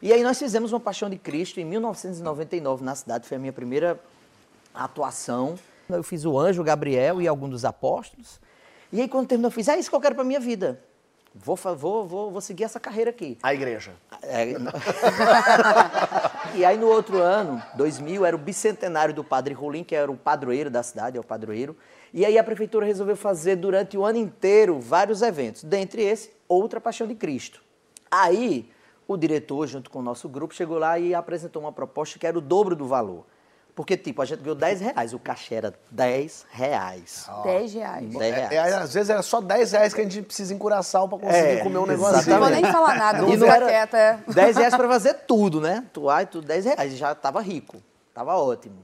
[0.00, 3.52] E aí nós fizemos uma Paixão de Cristo em 1999 na cidade, foi a minha
[3.52, 4.00] primeira
[4.74, 5.54] atuação.
[5.88, 8.40] Eu fiz o Anjo Gabriel e algum dos apóstolos.
[8.92, 10.80] E aí quando terminou, eu fiz, é isso que eu quero para minha vida.
[11.34, 13.38] Vou, vou, vou, vou seguir essa carreira aqui.
[13.42, 13.94] A igreja.
[14.20, 14.70] É, não.
[16.54, 20.16] e aí no outro ano, 2000, era o bicentenário do Padre Rolim, que era o
[20.16, 21.74] padroeiro da cidade, é o padroeiro.
[22.12, 26.78] E aí a prefeitura resolveu fazer durante o ano inteiro vários eventos, dentre esse, Outra
[26.78, 27.62] Paixão de Cristo.
[28.10, 28.70] Aí
[29.08, 32.36] o diretor, junto com o nosso grupo, chegou lá e apresentou uma proposta que era
[32.36, 33.24] o dobro do valor.
[33.74, 37.26] Porque, tipo, a gente ganhou 10 reais, o cachê era 10 reais.
[37.42, 38.14] 10 reais.
[38.16, 38.52] 10 reais.
[38.52, 41.18] É, é, às vezes era só 10 reais que a gente precisa em Curaçao pra
[41.18, 42.38] conseguir É, comer um Não negocinho.
[42.38, 43.96] vou nem falar nada, vou não ficar quieta.
[43.96, 44.18] é.
[44.28, 45.84] 10 reais para fazer tudo, né?
[45.92, 46.92] Toalha, tudo, 10 reais.
[46.92, 47.82] E já tava rico.
[48.12, 48.76] Tava ótimo.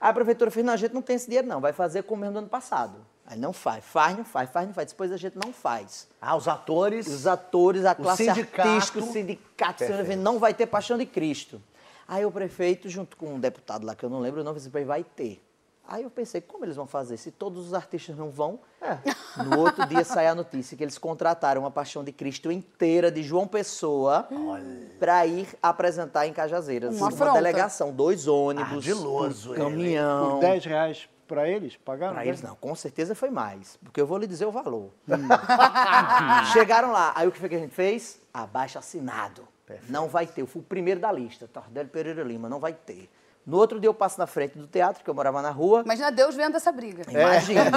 [0.00, 2.20] Aí a prefeitura fez, não, a gente não tem esse dinheiro não, vai fazer como
[2.20, 2.94] mesmo do ano passado.
[3.26, 4.92] Aí não faz, faz, não faz, faz, não faz.
[4.92, 6.06] Depois a gente não faz.
[6.22, 7.08] Ah, os atores.
[7.08, 8.68] Os atores, a classe sindicato.
[8.68, 9.82] artística, o sindicato,
[10.18, 11.60] não vai ter Paixão de Cristo.
[12.08, 14.68] Aí o prefeito, junto com um deputado lá, que eu não lembro o nome, disse,
[14.84, 15.42] vai ter.
[15.88, 17.16] Aí eu pensei, como eles vão fazer?
[17.16, 18.58] Se todos os artistas não vão,
[19.44, 23.22] no outro dia sai a notícia que eles contrataram uma Paixão de Cristo inteira de
[23.22, 24.28] João Pessoa
[24.98, 26.96] para ir apresentar em Cajazeiras.
[26.96, 27.34] Uma afronta.
[27.34, 30.32] delegação, dois ônibus, Ardiloso um caminhão.
[30.32, 32.14] Por 10 reais para eles, pagaram?
[32.14, 32.28] Pra 10?
[32.28, 34.90] eles não, com certeza foi mais, porque eu vou lhe dizer o valor.
[36.52, 38.20] Chegaram lá, aí o que foi que a gente fez?
[38.34, 39.46] Abaixo assinado.
[39.88, 43.08] Não vai ter, eu fui o primeiro da lista, Tardelli Pereira Lima, não vai ter.
[43.46, 46.10] No outro dia eu passo na frente do teatro, que eu morava na rua, Imagina
[46.10, 47.04] Deus vendo essa briga.
[47.08, 47.70] Imagina.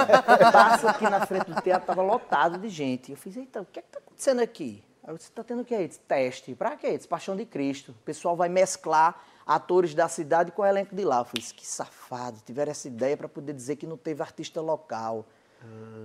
[0.52, 3.12] Passo aqui na frente do teatro, tava lotado de gente.
[3.12, 4.82] Eu fiz, eita, o que é que tá acontecendo aqui?
[5.04, 5.88] Aí eu disse, tá tendo o que aí?
[5.88, 6.56] Teste.
[6.56, 6.96] Pra quê?
[6.96, 7.92] Disse, Paixão de Cristo.
[7.92, 11.20] O pessoal vai mesclar atores da cidade com o elenco de lá.
[11.20, 15.24] Eu fiz, que safado, tiveram essa ideia para poder dizer que não teve artista local.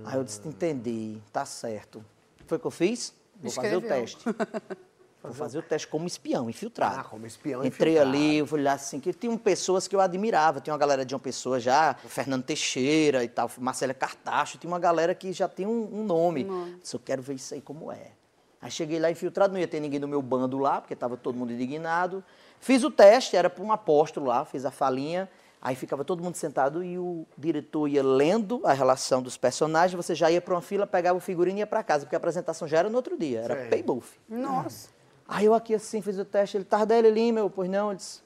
[0.04, 2.04] Aí eu disse, entendi, tá certo.
[2.46, 3.12] Foi o que eu fiz?
[3.40, 4.34] Vou fazer o Escreveu.
[5.26, 5.38] teste.
[5.38, 7.00] Vou fazer o teste como espião, infiltrado.
[7.00, 8.16] Ah, como espião Entrei infiltrado.
[8.16, 10.60] ali, eu fui olhar assim, que tinham pessoas que eu admirava.
[10.60, 14.78] Tinha uma galera de uma pessoa já, Fernando Teixeira e tal, Marcela Cartacho, tinha uma
[14.78, 16.46] galera que já tinha um, um nome.
[16.82, 18.12] Disse, eu quero ver isso aí como é.
[18.60, 21.36] Aí cheguei lá infiltrado, não ia ter ninguém do meu bando lá, porque estava todo
[21.36, 22.24] mundo indignado.
[22.58, 25.28] Fiz o teste, era para um apóstolo lá, fiz a falinha.
[25.60, 30.14] Aí ficava todo mundo sentado e o diretor ia lendo a relação dos personagens, você
[30.14, 32.68] já ia para uma fila, pegava o figurino e ia para casa, porque a apresentação
[32.68, 34.18] já era no outro dia, era pay-buff.
[34.28, 34.90] Nossa.
[35.28, 38.20] Aí eu aqui assim fiz o teste, ele, Tardelli Lima, eu, pois não, eu disse,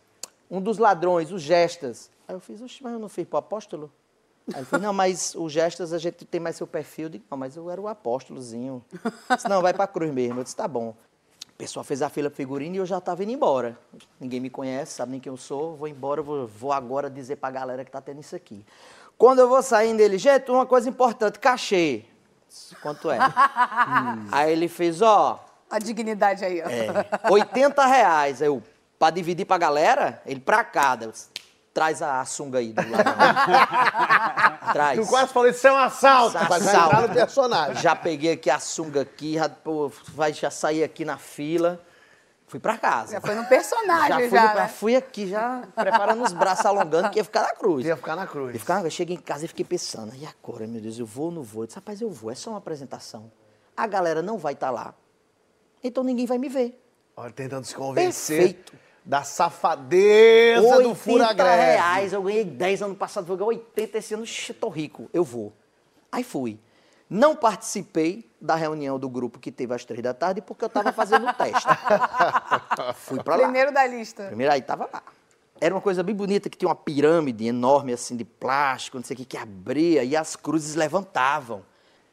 [0.50, 2.10] um dos ladrões, os Gestas.
[2.26, 3.90] Aí eu fiz, oxe, mas eu não fiz pro apóstolo?
[4.52, 7.06] Aí ele falou, não, mas o Gestas a gente tem mais seu perfil.
[7.06, 8.84] Eu digo, não, mas eu era o apóstolozinho.
[9.28, 10.40] Eu disse, não, vai pra cruz mesmo.
[10.40, 10.94] Eu disse, tá bom.
[11.48, 13.78] O pessoal fez a fila pro figurino e eu já estava indo embora.
[14.18, 15.76] Ninguém me conhece, sabe nem quem eu sou.
[15.76, 18.64] Vou embora, vou, vou agora dizer pra galera que tá tendo isso aqui.
[19.16, 22.04] Quando eu vou saindo, ele, gente, uma coisa importante, cachê.
[22.48, 23.18] Disse, Quanto é?
[24.32, 26.68] Aí ele fez, ó, A dignidade aí, ó.
[26.68, 28.42] é, 80 reais.
[28.42, 28.62] Aí eu,
[28.98, 31.06] pra dividir pra galera, ele pra cada.
[31.06, 31.12] Eu
[31.72, 33.14] Traz a sunga aí do ladrão.
[34.72, 34.98] Traz.
[34.98, 37.80] Eu quase falei, isso é um assalto, mas vai entrar no personagem.
[37.80, 41.80] Já peguei aqui a sunga aqui, já, pô, vai já sair aqui na fila.
[42.48, 43.12] Fui pra casa.
[43.12, 44.28] Já foi no personagem, Já já.
[44.28, 44.54] fui, né?
[44.56, 47.86] já fui aqui, já preparando os braços, alongando, que ia ficar na cruz.
[47.86, 48.52] Ia ficar na cruz.
[48.52, 51.26] Eu, ficava, eu cheguei em casa e fiquei pensando, e agora, meu Deus, eu vou
[51.26, 51.62] ou não vou?
[51.62, 53.30] Eu disse, rapaz, eu vou, é só uma apresentação.
[53.76, 54.92] A galera não vai estar lá.
[55.82, 56.80] Então ninguém vai me ver.
[57.16, 58.72] Olha, tentando se convencer Perfeito.
[59.04, 61.62] da safadeza do 80 fura-greve.
[61.62, 64.24] reais, eu ganhei 10 ano passado, vou ganhar 80 esse ano,
[64.58, 65.52] tô rico, eu vou.
[66.10, 66.58] Aí fui.
[67.08, 70.92] Não participei da reunião do grupo que teve às três da tarde porque eu estava
[70.92, 71.66] fazendo o teste.
[72.94, 73.42] fui para lá.
[73.42, 74.26] Primeiro da lista.
[74.26, 75.02] Primeiro aí tava lá.
[75.60, 79.14] Era uma coisa bem bonita que tinha uma pirâmide enorme assim de plástico, não sei
[79.14, 81.62] o que, que abria e as cruzes levantavam.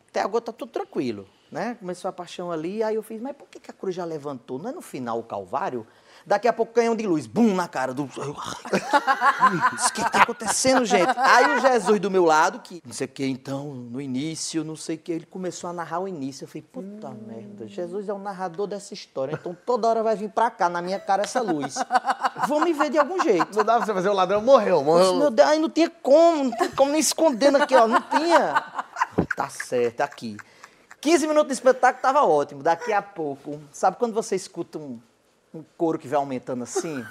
[0.10, 1.75] Até agora tá tudo tranquilo, né?
[1.79, 4.60] Começou a paixão ali, aí eu fiz, mas por que, que a cruz já levantou?
[4.60, 5.88] Não é no final o Calvário?
[6.25, 8.03] Daqui a pouco canhão de luz, bum, na cara do.
[8.17, 11.12] O que está acontecendo, gente?
[11.17, 14.75] Aí o Jesus do meu lado, que não sei o que, então, no início, não
[14.75, 16.43] sei o que, ele começou a narrar o início.
[16.43, 20.29] Eu falei, puta merda, Jesus é o narrador dessa história, então toda hora vai vir
[20.29, 21.75] pra cá, na minha cara, essa luz.
[22.47, 23.55] Vão me ver de algum jeito.
[23.55, 25.15] Não dá pra você fazer o ladrão, morreu, morreu.
[25.15, 28.63] Meu Deus, aí não tinha como, não tinha como nem escondendo aqui, ó, não tinha.
[29.36, 30.36] Tá certo, aqui.
[31.08, 32.62] 15 minutos de espetáculo tava ótimo.
[32.62, 35.00] Daqui a pouco, sabe quando você escuta um,
[35.54, 37.02] um coro que vai aumentando assim?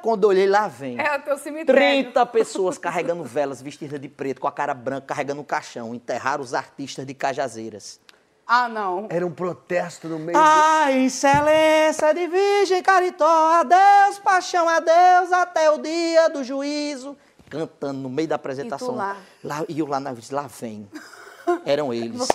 [0.00, 0.96] Quando eu olhei, lá vem.
[1.00, 1.74] É o teu cemitério.
[1.74, 5.92] 30 pessoas carregando velas vestidas de preto, com a cara branca, carregando um caixão.
[5.92, 7.98] Enterraram os artistas de Cajazeiras.
[8.46, 9.08] Ah, não.
[9.10, 15.78] Era um protesto no meio A excelência de Virgem Caritó, adeus, paixão, adeus, até o
[15.78, 17.16] dia do juízo.
[17.58, 18.88] Cantando no meio da apresentação.
[18.88, 19.64] E tu lá?
[19.68, 20.88] e eu lá na lá vem.
[21.64, 22.26] Eram eles.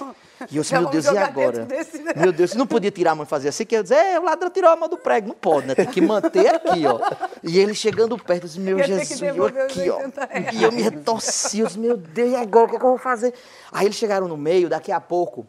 [0.50, 1.66] E eu disse, meu Deus, e agora?
[1.66, 2.14] desse, né?
[2.16, 4.24] Meu Deus, não podia tirar a mão e fazer assim, que eu dizer, "É, o
[4.24, 5.28] ladrão tirou a mão do prego.
[5.30, 5.76] Não pode, né?
[5.76, 7.00] Tem que manter aqui, ó.
[7.44, 9.98] E ele chegando perto, eu disse, meu que Jesus, eu aqui, ó.
[9.98, 10.56] 80 reais.
[10.56, 12.68] E eu me retorci, eu disse, meu Deus, e agora?
[12.68, 13.34] O que, é que eu vou fazer?
[13.72, 15.46] Aí eles chegaram no meio, daqui a pouco,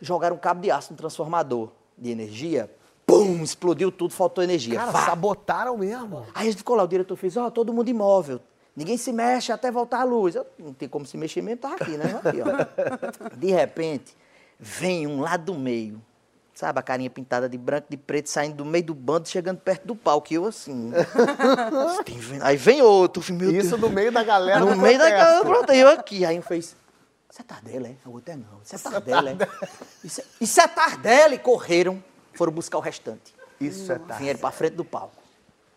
[0.00, 2.70] jogaram um cabo de aço no transformador de energia.
[3.06, 4.78] Pum, explodiu tudo, faltou energia.
[4.78, 5.06] Cara, Vá.
[5.06, 6.24] sabotaram mesmo.
[6.32, 8.40] Aí a gente ficou lá, o diretor fez, ó, todo mundo imóvel.
[8.80, 10.34] Ninguém se mexe até voltar a luz.
[10.34, 12.18] Eu, não tem como se mexer mesmo, tava aqui, né?
[12.24, 13.36] Aqui, ó.
[13.36, 14.16] De repente,
[14.58, 16.00] vem um lá do meio.
[16.54, 19.86] Sabe, a carinha pintada de branco, de preto, saindo do meio do bando, chegando perto
[19.86, 20.28] do palco.
[20.32, 20.92] E eu assim.
[22.40, 23.80] Aí vem outro, meu Isso Deus.
[23.82, 24.60] no meio da galera.
[24.60, 25.26] No do meio da protesto.
[25.26, 26.24] galera, pronto, eu aqui.
[26.24, 26.74] Aí um fez,
[27.30, 28.08] isso é Tardelli, é?
[28.08, 29.48] O outro é não, isso é é?
[30.02, 31.38] Isso é, isso é Tardelli.
[31.38, 33.34] Correram, foram buscar o restante.
[33.60, 34.14] Isso é tá.
[34.14, 35.22] Vieram pra frente do palco.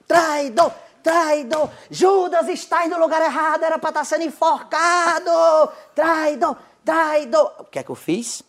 [0.07, 0.71] Traidor!
[1.03, 1.69] Traidor!
[1.91, 5.29] Judas está no lugar errado, era pra estar sendo enforcado!
[5.93, 6.57] Traidor!
[6.83, 7.53] Traidor!
[7.59, 8.41] O que é que eu fiz?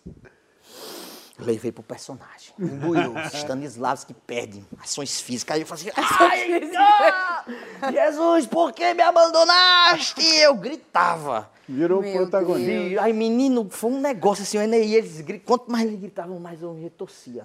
[1.36, 2.54] Levei pro personagem.
[2.58, 3.12] Embuiu.
[3.34, 5.56] Stanislavski perde ações físicas.
[5.56, 7.44] Aí eu falei assim, ai, ah,
[7.90, 10.24] Jesus, por que me abandonaste?
[10.36, 11.50] Eu gritava.
[11.68, 12.70] Virou Meu protagonista.
[12.70, 16.72] E aí, menino, foi um negócio assim, e eles quanto mais eles gritavam, mais eu
[16.72, 17.44] me retorcia.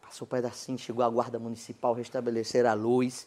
[0.00, 3.26] Passou um pedacinho, chegou a guarda municipal, restabeleceram a luz.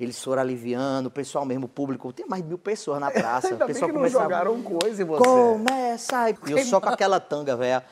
[0.00, 3.48] Eles foram aliviando, o pessoal mesmo, o público, tem mais de mil pessoas na praça.
[3.48, 5.22] Ainda o bem pessoal que não jogaram coisa em você.
[5.22, 6.30] Começa.
[6.30, 7.82] E eu só com aquela tanga, velho.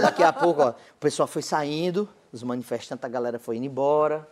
[0.00, 4.28] Daqui a pouco, ó, o pessoal foi saindo, os manifestantes, a galera foi indo embora.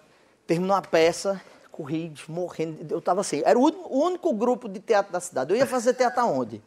[0.46, 1.40] Terminou a peça,
[1.72, 2.86] corri morrendo.
[2.88, 5.52] Eu tava assim, era o único grupo de teatro da cidade.
[5.52, 6.62] Eu ia fazer teatro aonde?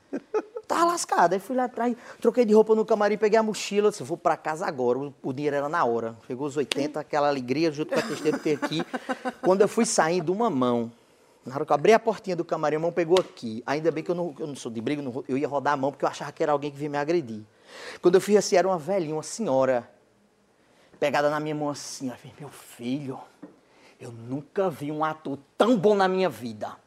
[0.72, 1.34] Tava lascado.
[1.34, 4.38] Aí fui lá atrás, troquei de roupa no camarim, peguei a mochila, disse, vou pra
[4.38, 5.00] casa agora.
[5.00, 6.16] O, o dinheiro era na hora.
[6.26, 8.82] Chegou os 80, aquela alegria junto com a de ter aqui.
[9.42, 10.90] Quando eu fui saindo, uma mão
[11.46, 13.62] na hora que eu abri a portinha do camarim, a mão pegou aqui.
[13.66, 15.92] Ainda bem que eu não, eu não sou de briga, eu ia rodar a mão
[15.92, 17.42] porque eu achava que era alguém que vinha me agredir.
[18.02, 19.90] Quando eu fiz assim, era uma velhinha, uma senhora,
[21.02, 22.10] pegada na minha mão assim.
[22.12, 23.20] Falei, meu filho,
[24.00, 26.78] eu nunca vi um ator tão bom na minha vida.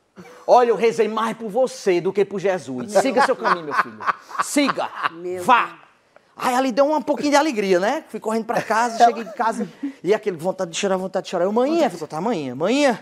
[0.47, 2.93] Olha, eu rezei mais por você do que por Jesus.
[2.93, 3.99] Siga seu caminho, meu filho.
[4.43, 4.91] Siga.
[5.13, 5.79] Meu Vá.
[6.37, 8.05] Aí ali deu um pouquinho de alegria, né?
[8.09, 9.69] Fui correndo pra casa, cheguei em casa
[10.03, 11.45] e aquele vontade de chorar, vontade de chorar.
[11.45, 12.99] Eu, manhã, ficou, tá, manhã, manhã,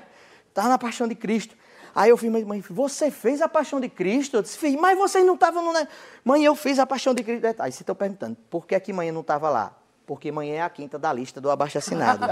[0.53, 1.57] tava na paixão de Cristo.
[1.95, 4.37] Aí eu fiz, mãe, você fez a paixão de Cristo?
[4.37, 5.73] Eu disse, fiz, mas vocês não estavam no.
[5.73, 5.89] né?"
[6.25, 7.47] Mãe, eu fiz a paixão de Cristo.
[7.47, 9.73] Aí vocês estão perguntando, por que, que manhã não estava lá?
[10.07, 12.27] Porque manhã é a quinta da lista do abaixo assinado.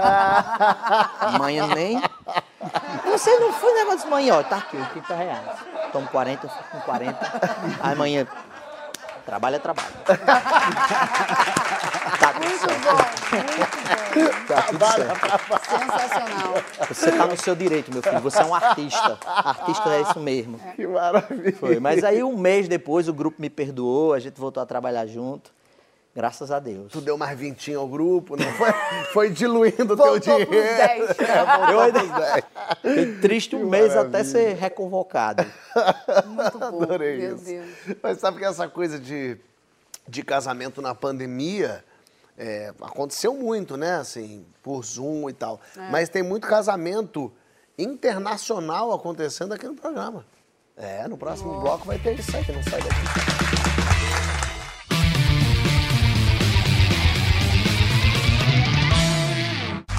[1.39, 2.01] manhã nem.
[3.11, 5.59] Você não foi negócio de manhã, ó, tá aqui, 30 reais.
[5.91, 7.17] Tomo 40, eu fico com 40.
[7.81, 8.27] Aí amanhã.
[9.25, 9.87] Trabalho é trabalho.
[12.19, 12.81] tá tudo Muito certo.
[12.83, 12.95] bom,
[14.15, 15.47] muito Tá tudo certo.
[15.47, 15.57] bom.
[15.79, 16.53] Sensacional.
[16.89, 18.19] Você está no seu direito, meu filho.
[18.19, 19.17] Você é um artista.
[19.25, 20.59] Artista é isso mesmo.
[20.75, 21.53] Que maravilha.
[21.53, 21.79] Foi.
[21.79, 25.51] Mas aí um mês depois o grupo me perdoou, a gente voltou a trabalhar junto.
[26.13, 26.91] Graças a Deus.
[26.91, 28.73] Tu deu mais vintinho ao grupo, não foi?
[29.13, 30.51] Foi diluindo o teu dinheiro.
[30.51, 31.09] 10.
[31.19, 32.43] É, Eu ainda- pros 10.
[32.81, 35.45] Fiquei triste um mês até ser reconvocado.
[36.25, 36.83] Muito bom.
[36.83, 37.45] Adorei Meu isso.
[37.45, 37.69] Deus.
[38.03, 39.37] Mas sabe que essa coisa de,
[40.05, 41.83] de casamento na pandemia
[42.37, 43.95] é, aconteceu muito, né?
[43.95, 45.61] Assim, por Zoom e tal.
[45.89, 47.31] Mas tem muito casamento
[47.77, 50.25] internacional acontecendo aqui no programa.
[50.75, 53.40] É, no próximo bloco vai ter isso aí, que não sai daqui.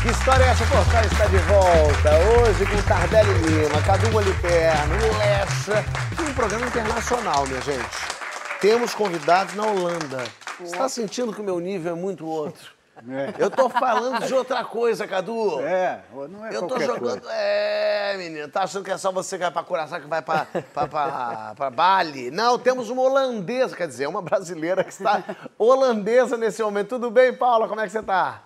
[0.03, 0.65] Que história é essa?
[0.67, 2.11] Portal está de volta.
[2.41, 5.85] Hoje com Tardelli Lima, Cadu Moliterno, Lecha.
[6.19, 7.88] E um programa internacional, minha gente.
[8.61, 10.25] Temos convidados na Holanda.
[10.59, 12.73] Você está sentindo que o meu nível é muito outro?
[13.38, 15.61] Eu tô falando de outra coisa, Cadu.
[15.61, 17.21] É, não é Eu tô jogando.
[17.21, 17.33] coisa.
[17.33, 18.49] É, menino.
[18.49, 21.53] Tá achando que é só você que vai pra Curaçao, que vai pra, pra, pra,
[21.57, 22.31] pra Bali?
[22.31, 25.23] Não, temos uma holandesa, quer dizer, uma brasileira que está
[25.59, 26.91] holandesa nesse momento.
[26.91, 27.69] Tudo bem, Paula?
[27.69, 28.43] Como é que você tá?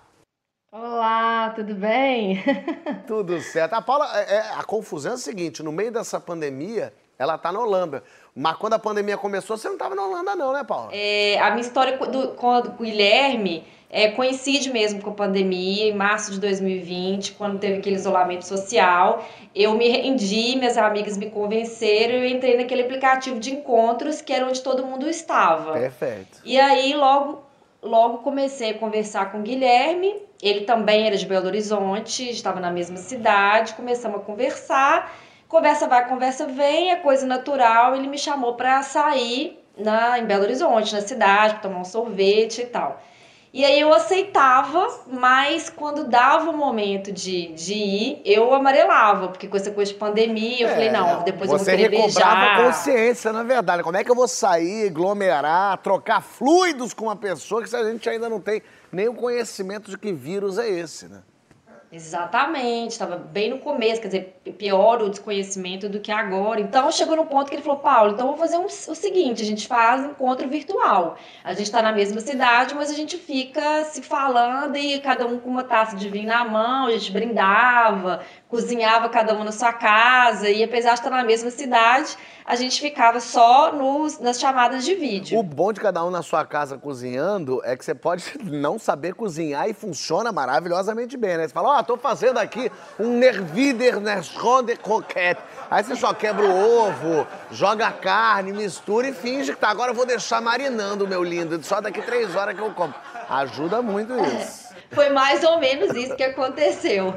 [0.73, 2.43] Olá, tudo bem?
[3.07, 3.75] Tudo certo.
[3.75, 7.53] A Paula, é, é, a confusão é a seguinte: no meio dessa pandemia, ela tá
[7.53, 8.03] na Holanda.
[8.35, 10.91] Mas quando a pandemia começou, você não tava na Holanda, não, né, Paula?
[10.93, 15.95] É, a minha história do- com o Guilherme é, coincide mesmo com a pandemia, em
[15.95, 19.25] março de 2020, quando teve aquele isolamento social.
[19.55, 24.33] Eu me rendi, minhas amigas me convenceram e eu entrei naquele aplicativo de encontros que
[24.33, 25.75] era onde todo mundo estava.
[25.75, 26.41] Perfeito.
[26.45, 27.43] E aí, logo,
[27.81, 30.26] logo comecei a conversar com o Guilherme.
[30.43, 33.75] Ele também era de Belo Horizonte, estava na mesma cidade.
[33.75, 35.13] Começamos a conversar.
[35.49, 37.95] Conversa vai, conversa vem, é coisa natural.
[37.95, 42.63] Ele me chamou para sair na, em Belo Horizonte, na cidade, para tomar um sorvete
[42.63, 43.01] e tal.
[43.55, 49.49] E aí eu aceitava, mas quando dava o momento de, de ir, eu amarelava, porque
[49.49, 52.33] com essa coisa de pandemia, eu falei, não, depois eu vou É, Você querer recobrava
[52.35, 52.67] a beijar.
[52.67, 53.83] consciência, na verdade.
[53.83, 57.85] Como é que eu vou sair, aglomerar, trocar fluidos com uma pessoa que se a
[57.85, 61.23] gente ainda não tem nem o conhecimento de que vírus é esse, né?
[61.97, 66.61] Exatamente, estava bem no começo, quer dizer, pior o desconhecimento do que agora.
[66.61, 69.47] Então chegou no ponto que ele falou: Paulo, então vamos fazer um- o seguinte: a
[69.47, 71.17] gente faz encontro virtual.
[71.43, 75.39] A gente está na mesma cidade, mas a gente fica se falando e cada um
[75.39, 79.73] com uma taça de vinho na mão, a gente brindava, cozinhava cada um na sua
[79.73, 84.85] casa, e apesar de estar na mesma cidade, a gente ficava só nos, nas chamadas
[84.85, 85.39] de vídeo.
[85.39, 89.15] O bom de cada um na sua casa cozinhando é que você pode não saber
[89.15, 91.49] cozinhar e funciona maravilhosamente bem, né?
[91.49, 93.97] Você fala, ó, tô fazendo aqui um nervider
[94.65, 95.41] de croquete.
[95.71, 99.69] Aí você só quebra o ovo, joga a carne, mistura e finge que tá.
[99.69, 101.63] Agora eu vou deixar marinando, meu lindo.
[101.63, 102.95] Só daqui três horas que eu como.
[103.29, 104.67] Ajuda muito isso.
[104.91, 107.15] Foi mais ou menos isso que aconteceu.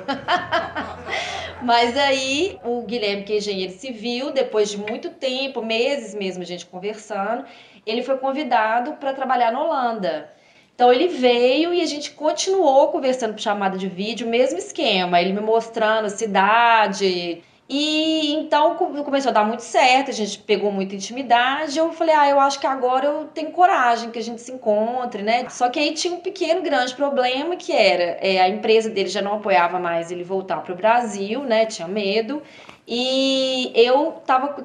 [1.61, 6.45] Mas aí o Guilherme, que é engenheiro civil, depois de muito tempo, meses mesmo a
[6.45, 7.45] gente conversando,
[7.85, 10.31] ele foi convidado para trabalhar na Holanda.
[10.79, 15.33] Então ele veio e a gente continuou conversando por chamada de vídeo, mesmo esquema, ele
[15.33, 17.43] me mostrando a cidade.
[17.67, 21.77] E então co- começou a dar muito certo, a gente pegou muita intimidade.
[21.77, 25.21] Eu falei, ah, eu acho que agora eu tenho coragem que a gente se encontre,
[25.21, 25.49] né?
[25.49, 29.21] Só que aí tinha um pequeno, grande problema que era é, a empresa dele já
[29.21, 31.65] não apoiava mais ele voltar para o Brasil, né?
[31.65, 32.41] Tinha medo.
[32.87, 34.55] E eu tava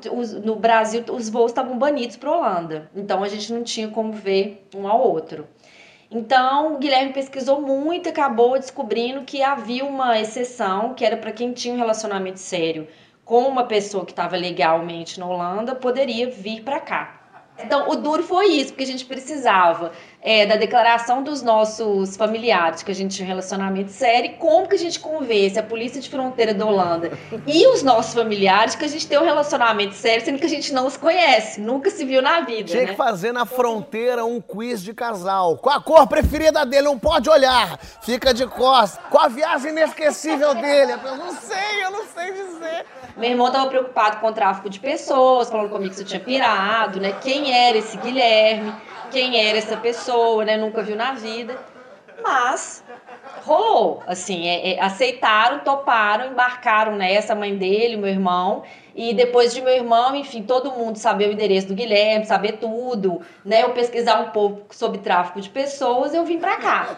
[0.44, 2.88] no Brasil, os voos estavam banidos para Holanda.
[2.94, 5.44] Então a gente não tinha como ver um ao outro.
[6.14, 11.52] Então, Guilherme pesquisou muito e acabou descobrindo que havia uma exceção, que era para quem
[11.52, 12.86] tinha um relacionamento sério
[13.24, 17.20] com uma pessoa que estava legalmente na Holanda, poderia vir para cá.
[17.58, 19.90] Então, o duro foi isso, porque a gente precisava
[20.24, 24.74] é, da declaração dos nossos familiares que a gente tinha um relacionamento sério, como que
[24.74, 27.12] a gente convence a polícia de fronteira da Holanda
[27.46, 30.72] e os nossos familiares que a gente tem um relacionamento sério, sendo que a gente
[30.72, 32.88] não os conhece, nunca se viu na vida, Tinha né?
[32.88, 35.58] que fazer na fronteira um quiz de casal.
[35.58, 36.84] Qual a cor preferida dele?
[36.84, 37.78] Não pode olhar.
[38.02, 39.04] Fica de costas.
[39.10, 40.92] Qual a viagem inesquecível dele?
[40.92, 42.63] Eu não sei, eu não sei dizer.
[43.16, 47.00] Meu irmão estava preocupado com o tráfico de pessoas, falando comigo que você tinha pirado,
[47.00, 47.12] né?
[47.22, 48.74] Quem era esse Guilherme?
[49.10, 50.56] Quem era essa pessoa, né?
[50.56, 51.56] Nunca viu na vida.
[52.22, 52.82] Mas
[53.44, 58.62] rolou, assim, é- é, aceitaram, toparam, embarcaram nessa, a mãe dele, meu irmão,
[58.96, 63.20] e depois de meu irmão, enfim, todo mundo saber o endereço do Guilherme, saber tudo,
[63.44, 63.62] né?
[63.62, 66.96] Eu pesquisar um pouco sobre tráfico de pessoas, eu vim pra cá.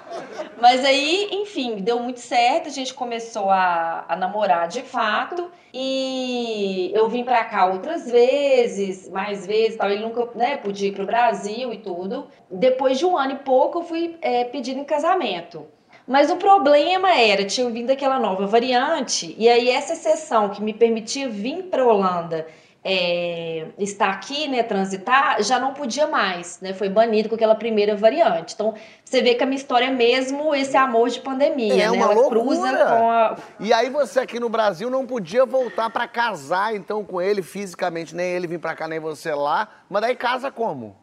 [0.60, 6.92] Mas aí, enfim, deu muito certo, a gente começou a, a namorar de fato, e
[6.94, 9.90] eu vim pra cá outras vezes, mais vezes, tal.
[9.90, 12.26] ele nunca né, podia ir pro Brasil e tudo.
[12.50, 15.66] Depois de um ano e pouco, eu fui é, pedido em casamento.
[16.06, 20.72] Mas o problema era, tinha vindo aquela nova variante, e aí essa exceção que me
[20.72, 22.46] permitia vir para Holanda
[22.88, 27.96] é, estar aqui, né, transitar, já não podia mais, né, foi banido com aquela primeira
[27.96, 28.54] variante.
[28.54, 31.90] Então, você vê que a minha história é mesmo esse amor de pandemia, É né,
[31.90, 32.40] uma ela loucura.
[32.40, 33.36] cruza com a...
[33.58, 38.14] E aí você aqui no Brasil não podia voltar pra casar então com ele fisicamente,
[38.14, 39.66] nem ele vir pra cá, nem você lá.
[39.90, 40.94] Mas daí casa como?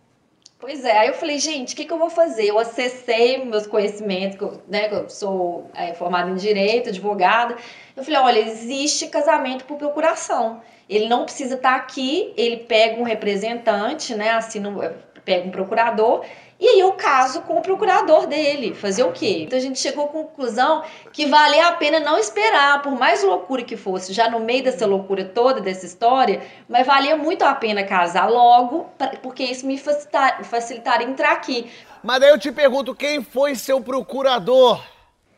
[0.63, 2.45] Pois é, aí eu falei, gente, o que, que eu vou fazer?
[2.45, 7.57] Eu acessei meus conhecimentos, que eu, né, que eu sou é, formada em Direito, advogada.
[7.97, 10.61] Eu falei, olha, existe casamento por procuração.
[10.89, 14.79] Ele não precisa estar aqui, ele pega um representante, né, assina, um-
[15.25, 16.23] pega um procurador
[16.63, 18.73] E aí eu caso com o procurador dele.
[18.73, 19.39] Fazer o quê?
[19.41, 23.63] Então a gente chegou à conclusão que valia a pena não esperar, por mais loucura
[23.63, 27.83] que fosse, já no meio dessa loucura toda, dessa história, mas valia muito a pena
[27.83, 28.89] casar logo,
[29.21, 31.69] porque isso me facilitar, facilitaria entrar aqui.
[32.01, 34.81] Mas daí eu te pergunto, quem foi seu procurador?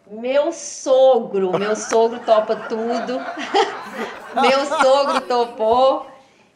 [0.08, 3.20] Meu sogro, meu sogro topa tudo.
[4.40, 6.06] meu sogro topou.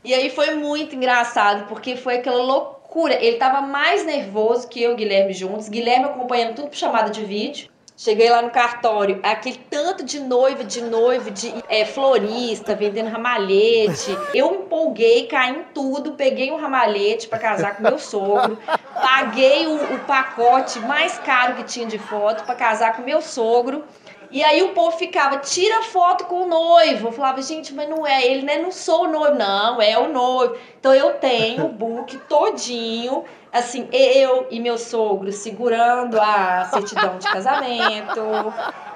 [0.03, 2.78] E aí foi muito engraçado, porque foi aquela loucura.
[3.21, 5.69] Ele tava mais nervoso que eu e Guilherme juntos.
[5.69, 7.69] Guilherme acompanhando tudo por chamada de vídeo.
[8.01, 14.17] Cheguei lá no cartório, aquele tanto de noiva, de noivo, de é, florista, vendendo ramalhete.
[14.33, 18.57] Eu empolguei, caí em tudo, peguei um ramalhete para casar com meu sogro,
[18.93, 23.83] paguei o, o pacote mais caro que tinha de foto para casar com meu sogro.
[24.31, 27.07] E aí o povo ficava, tira foto com o noivo.
[27.07, 28.57] Eu falava, gente, mas não é, ele né?
[28.59, 29.35] não sou o noivo.
[29.35, 30.55] Não, é o noivo.
[30.79, 37.27] Então eu tenho o book todinho, assim, eu e meu sogro segurando a certidão de
[37.27, 38.19] casamento,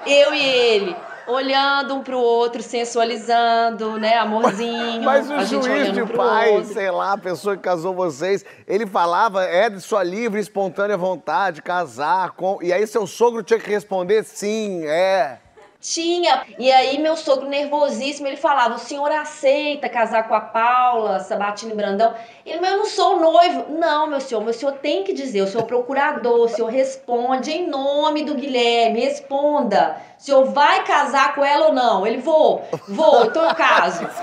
[0.06, 0.96] eu e ele
[1.26, 5.02] olhando um pro outro, sensualizando, né, amorzinho.
[5.02, 9.68] Mas o juiz de paz, sei lá, a pessoa que casou vocês, ele falava, é
[9.70, 12.58] de sua livre, espontânea vontade, casar com...
[12.62, 15.38] E aí seu sogro tinha que responder, sim, é...
[15.84, 16.46] Tinha.
[16.58, 21.74] E aí, meu sogro nervosíssimo, ele falava: o senhor aceita casar com a Paula, Sabatini
[21.74, 22.14] Brandão?
[22.46, 23.66] Ele, mas eu não sou noivo.
[23.68, 27.50] Não, meu senhor, meu senhor tem que dizer, o senhor é procurador, o senhor responde
[27.50, 30.00] em nome do Guilherme, responda.
[30.24, 32.06] O senhor vai casar com ela ou não?
[32.06, 34.08] Ele, vou, vou, então eu caso.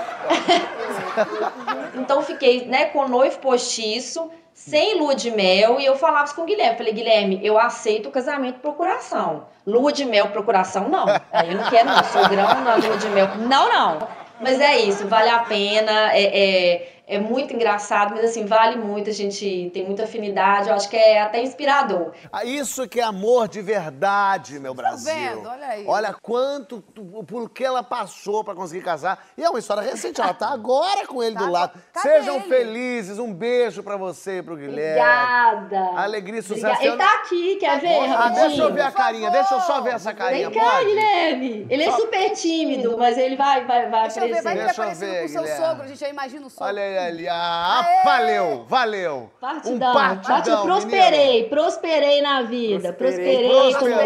[1.94, 6.34] Então fiquei, né, com o noivo postiço, sem lua de mel, e eu falava isso
[6.34, 6.76] com o Guilherme.
[6.76, 9.46] Falei, Guilherme, eu aceito o casamento por procuração.
[9.64, 11.06] Lua de mel, procuração, não.
[11.30, 12.02] Aí eu não quero, não.
[12.02, 13.28] Sogrão, não, lua de mel.
[13.36, 14.08] Não, não.
[14.40, 19.10] Mas é isso, vale a pena, é, é, é muito engraçado, mas assim, vale muito,
[19.10, 22.12] a gente tem muita afinidade, eu acho que é até inspirador.
[22.32, 25.12] Ah, Isso que é amor de verdade, meu Brasil.
[25.14, 25.48] vendo?
[25.48, 25.84] Olha aí.
[25.86, 26.80] Olha quanto,
[27.26, 29.24] por que ela passou pra conseguir casar.
[29.36, 31.80] E é uma história recente, ela tá agora com ele Tá do lado.
[31.92, 32.44] cadê Sejam ele?
[32.48, 35.00] felizes, um beijo pra você e pro Guilherme.
[35.00, 36.00] Obrigada.
[36.00, 36.66] Alegria e sucesso.
[36.66, 36.86] Obrigada.
[36.86, 38.10] Ele tá aqui, quer ver?
[38.10, 40.86] Ah, deixa eu ver a carinha, deixa eu só ver essa carinha, Vem cá, pode?
[40.86, 41.66] Guilherme.
[41.68, 44.70] Ele é super tímido, mas ele vai, vai, vai Deixa eu ver, vai Deixa eu
[44.72, 46.66] aparecendo ver, com o seu sogro, a gente já imagina o sogro.
[46.66, 49.30] Olha aí ali, ah, valeu, valeu.
[49.40, 49.90] Partidão.
[49.90, 52.92] Um partidão, Parti- prosperei, prosperei na vida.
[52.92, 53.48] Prosperei,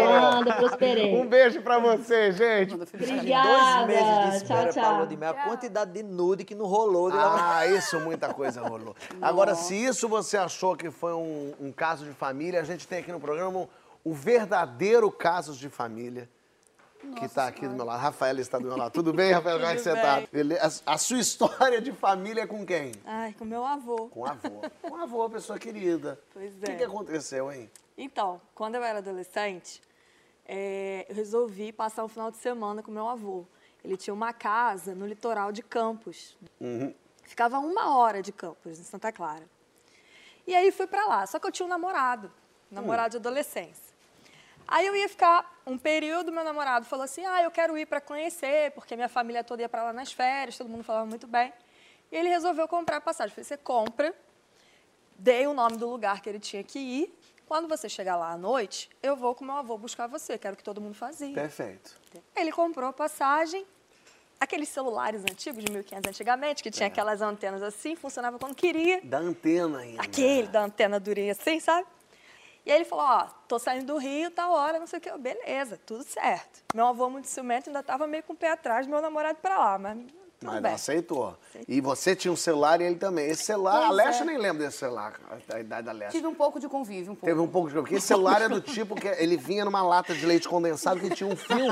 [0.05, 1.15] anda, prosperei.
[1.15, 2.73] Um beijo pra você, gente.
[2.73, 3.85] Obrigada.
[3.85, 5.01] Dois meses de espera tchau, pra tchau.
[5.29, 7.11] A quantidade de nude que não rolou.
[7.11, 8.95] de- Ah, isso, muita coisa rolou.
[9.21, 12.99] Agora, se isso você achou que foi um, um caso de família, a gente tem
[12.99, 13.67] aqui no programa
[14.03, 16.29] o verdadeiro casos de família.
[17.15, 17.99] Que tá aqui do meu lado.
[17.99, 18.91] Rafaela está do meu lado.
[18.91, 19.59] Tudo bem, Rafaela?
[19.59, 20.23] Como é que você tá?
[20.31, 20.81] Beleza?
[20.85, 22.91] A, sua história de família é com quem?
[23.05, 24.07] Ai, com meu avô.
[24.09, 24.61] Com o avô.
[24.81, 26.19] Com o avô, pessoa querida.
[26.33, 26.75] Pois O que, é.
[26.75, 27.69] que aconteceu, hein?
[27.97, 29.81] Então, quando eu era adolescente,
[30.45, 33.45] é, eu resolvi passar um final de semana com meu avô.
[33.83, 36.37] Ele tinha uma casa no litoral de Campos.
[37.23, 39.43] Ficava a uma hora de Campos, em Santa Clara.
[40.45, 41.25] E aí fui pra lá.
[41.25, 42.31] Só que eu tinha um namorado,
[42.71, 43.86] namorado de adolescência.
[44.67, 48.01] Aí eu ia ficar um período, meu namorado falou assim: ah, eu quero ir para
[48.01, 51.53] conhecer, porque minha família toda ia para lá nas férias, todo mundo falava muito bem.
[52.11, 53.31] E ele resolveu comprar a passagem.
[53.31, 54.13] Eu falei: você compra,
[55.17, 57.17] dei o nome do lugar que ele tinha que ir.
[57.45, 60.53] Quando você chegar lá à noite, eu vou com meu avô buscar você, que era
[60.53, 61.33] o que todo mundo fazia.
[61.33, 61.95] Perfeito.
[62.35, 63.65] Ele comprou a passagem,
[64.37, 68.99] aqueles celulares antigos, de 1500 antigamente, que tinha aquelas antenas assim, funcionava quando queria.
[69.01, 70.01] Da antena ainda.
[70.01, 71.87] Aquele da antena durinha assim, sabe?
[72.67, 75.09] E aí ele falou, ó, tô saindo do Rio, tá hora, não sei o quê.
[75.09, 76.61] Eu, Beleza, tudo certo.
[76.75, 79.77] Meu avô muito ciumento ainda tava meio com o pé atrás, meu namorado pra lá,
[79.79, 79.97] mas
[80.37, 80.61] tudo Mas bem.
[80.63, 81.37] não aceitou.
[81.65, 83.25] E você tinha um celular e ele também.
[83.25, 84.25] Esse celular, Pois a Leste é.
[84.25, 85.13] nem lembra desse celular,
[85.53, 86.11] a idade da Leste.
[86.17, 87.25] Tive um pouco de convívio, um pouco.
[87.25, 87.75] Teve um pouco de.
[87.75, 91.09] Porque esse celular é do tipo que ele vinha numa lata de leite condensado que
[91.09, 91.71] tinha um fio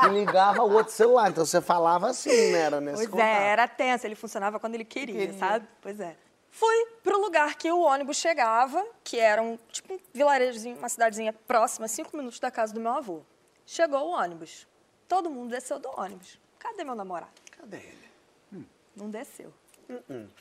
[0.00, 1.30] que ligava ao outro celular.
[1.30, 2.58] Então você falava assim, né?
[2.58, 3.24] Era nesse Pois contato.
[3.26, 5.64] é, era tenso, ele funcionava quando ele queria, sabe?
[5.80, 6.16] Pois é.
[6.54, 11.32] Fui pro lugar que o ônibus chegava, que era um, tipo um vilarejozinho, uma cidadezinha
[11.32, 13.22] próxima, cinco minutos da casa do meu avô.
[13.66, 14.64] Chegou o ônibus.
[15.08, 16.38] Todo mundo desceu do ônibus.
[16.56, 17.32] Cadê meu namorado?
[17.50, 18.68] Cadê ele?
[18.94, 19.52] Não desceu.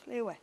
[0.06, 0.38] Falei, ué.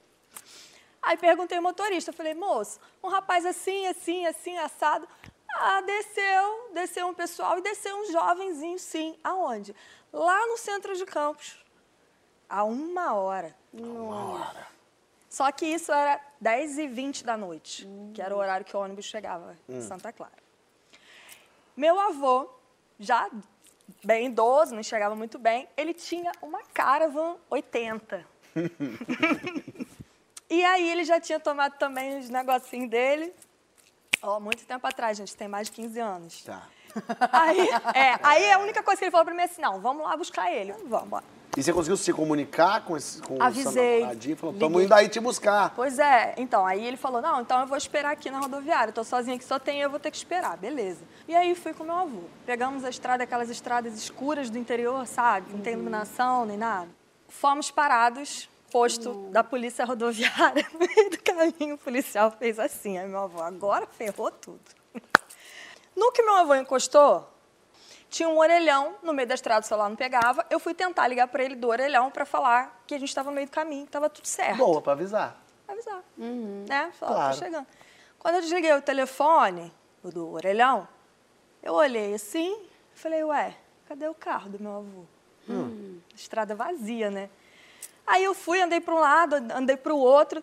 [1.00, 5.08] Aí perguntei ao motorista, falei, moço, um rapaz assim, assim, assim, assado.
[5.54, 9.16] Ah, desceu, desceu um pessoal e desceu um jovenzinho, sim.
[9.22, 9.72] Aonde?
[10.12, 11.64] Lá no centro de Campos.
[12.48, 13.56] A uma hora.
[13.72, 14.69] Uma hora.
[15.30, 18.80] Só que isso era 10 e 20 da noite, que era o horário que o
[18.80, 20.32] ônibus chegava em Santa Clara.
[21.74, 22.50] Meu avô,
[22.98, 23.30] já
[24.04, 28.26] bem idoso, não enxergava muito bem, ele tinha uma Caravan 80.
[30.50, 33.32] e aí ele já tinha tomado também os negocinhos dele,
[34.22, 36.44] Ó, muito tempo atrás, gente, tem mais de 15 anos.
[36.44, 36.62] Tá.
[37.32, 40.04] Aí, é, aí a única coisa que ele falou pra mim é assim, não, vamos
[40.04, 40.72] lá buscar ele.
[40.84, 41.24] Vamos, bora.
[41.56, 44.00] E você conseguiu se comunicar com esse com Avisei.
[44.00, 44.36] namoradinho?
[44.36, 44.84] Falou, tamo Liguei.
[44.84, 45.72] indo aí te buscar.
[45.74, 48.94] Pois é, então, aí ele falou, não, então eu vou esperar aqui na rodoviária, eu
[48.94, 51.00] tô sozinha aqui, só tem eu, vou ter que esperar, beleza.
[51.26, 52.22] E aí fui com meu avô.
[52.46, 55.52] Pegamos a estrada, aquelas estradas escuras do interior, sabe?
[55.52, 56.88] Não tem iluminação, nem nada.
[57.28, 63.08] Fomos parados, posto da polícia rodoviária, no meio do caminho, o policial fez assim, aí
[63.08, 64.60] meu avô, agora ferrou tudo.
[65.96, 67.28] No que meu avô encostou,
[68.10, 70.44] tinha um orelhão no meio da estrada, o celular não pegava.
[70.50, 73.34] Eu fui tentar ligar para ele do orelhão para falar que a gente estava no
[73.36, 74.56] meio do caminho, que estava tudo certo.
[74.58, 75.40] Boa, pra avisar.
[75.68, 76.02] Avisar.
[76.18, 76.90] Né?
[76.98, 77.34] Falar, Claro.
[77.36, 77.66] tô chegando.
[78.18, 80.86] Quando eu desliguei o telefone, o do orelhão,
[81.62, 82.52] eu olhei assim
[82.94, 83.56] e falei, ué,
[83.86, 85.04] cadê o carro do meu avô?
[86.14, 87.30] Estrada vazia, né?
[88.06, 90.42] Aí eu fui, andei para um lado, andei para o outro.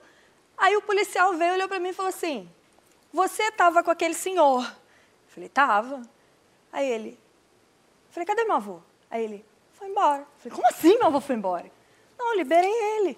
[0.57, 2.49] Aí o policial veio, olhou para mim e falou assim:
[3.13, 4.63] Você estava com aquele senhor?
[4.63, 6.01] Eu falei, tava.
[6.72, 7.20] Aí ele,
[8.18, 8.80] falei, cadê meu avô?
[9.09, 10.26] Aí ele, foi embora.
[10.39, 11.65] Falei, como assim meu avô foi embora?
[12.18, 13.18] Não, eu liberei ele.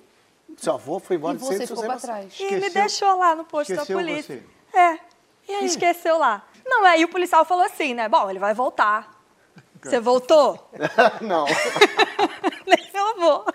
[0.58, 2.40] Seu avô foi embora E de você ficou pra trás.
[2.40, 4.44] E me Esqueceu- deixou lá no posto da esqueceu polícia.
[4.72, 4.78] você?
[4.78, 5.00] É.
[5.48, 6.46] E aí esqueceu lá.
[6.66, 8.08] Não, aí o policial falou assim, né?
[8.10, 9.18] Bom, ele vai voltar.
[9.82, 10.70] Você voltou?
[11.22, 11.46] não.
[12.68, 13.46] Nem meu avô.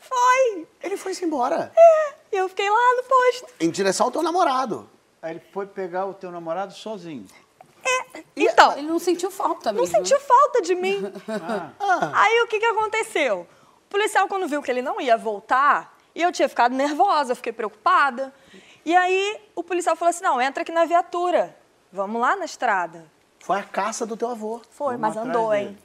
[0.00, 0.68] Foi.
[0.82, 1.72] Ele foi-se embora.
[2.30, 3.46] E eu fiquei lá no posto.
[3.60, 4.88] Em direção ao teu namorado.
[5.22, 7.26] Aí ele foi pegar o teu namorado sozinho.
[8.36, 9.96] Então, Ele não sentiu falta não mesmo.
[9.96, 11.00] sentiu falta de mim.
[11.78, 12.10] Ah.
[12.14, 13.46] Aí o que, que aconteceu?
[13.86, 17.52] O policial, quando viu que ele não ia voltar, e eu tinha ficado nervosa, fiquei
[17.52, 18.32] preocupada.
[18.84, 21.56] E aí o policial falou assim: não, entra aqui na viatura.
[21.92, 23.06] Vamos lá na estrada.
[23.40, 24.60] Foi a caça do teu avô.
[24.70, 25.68] Foi, Vamos mas andou, dele.
[25.68, 25.78] hein?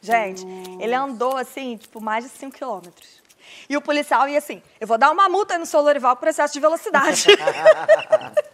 [0.00, 0.44] Gente,
[0.80, 3.22] ele andou assim, tipo, mais de 5 quilômetros.
[3.68, 6.52] E o policial ia assim: eu vou dar uma multa no seu Lorival por excesso
[6.52, 7.26] de velocidade.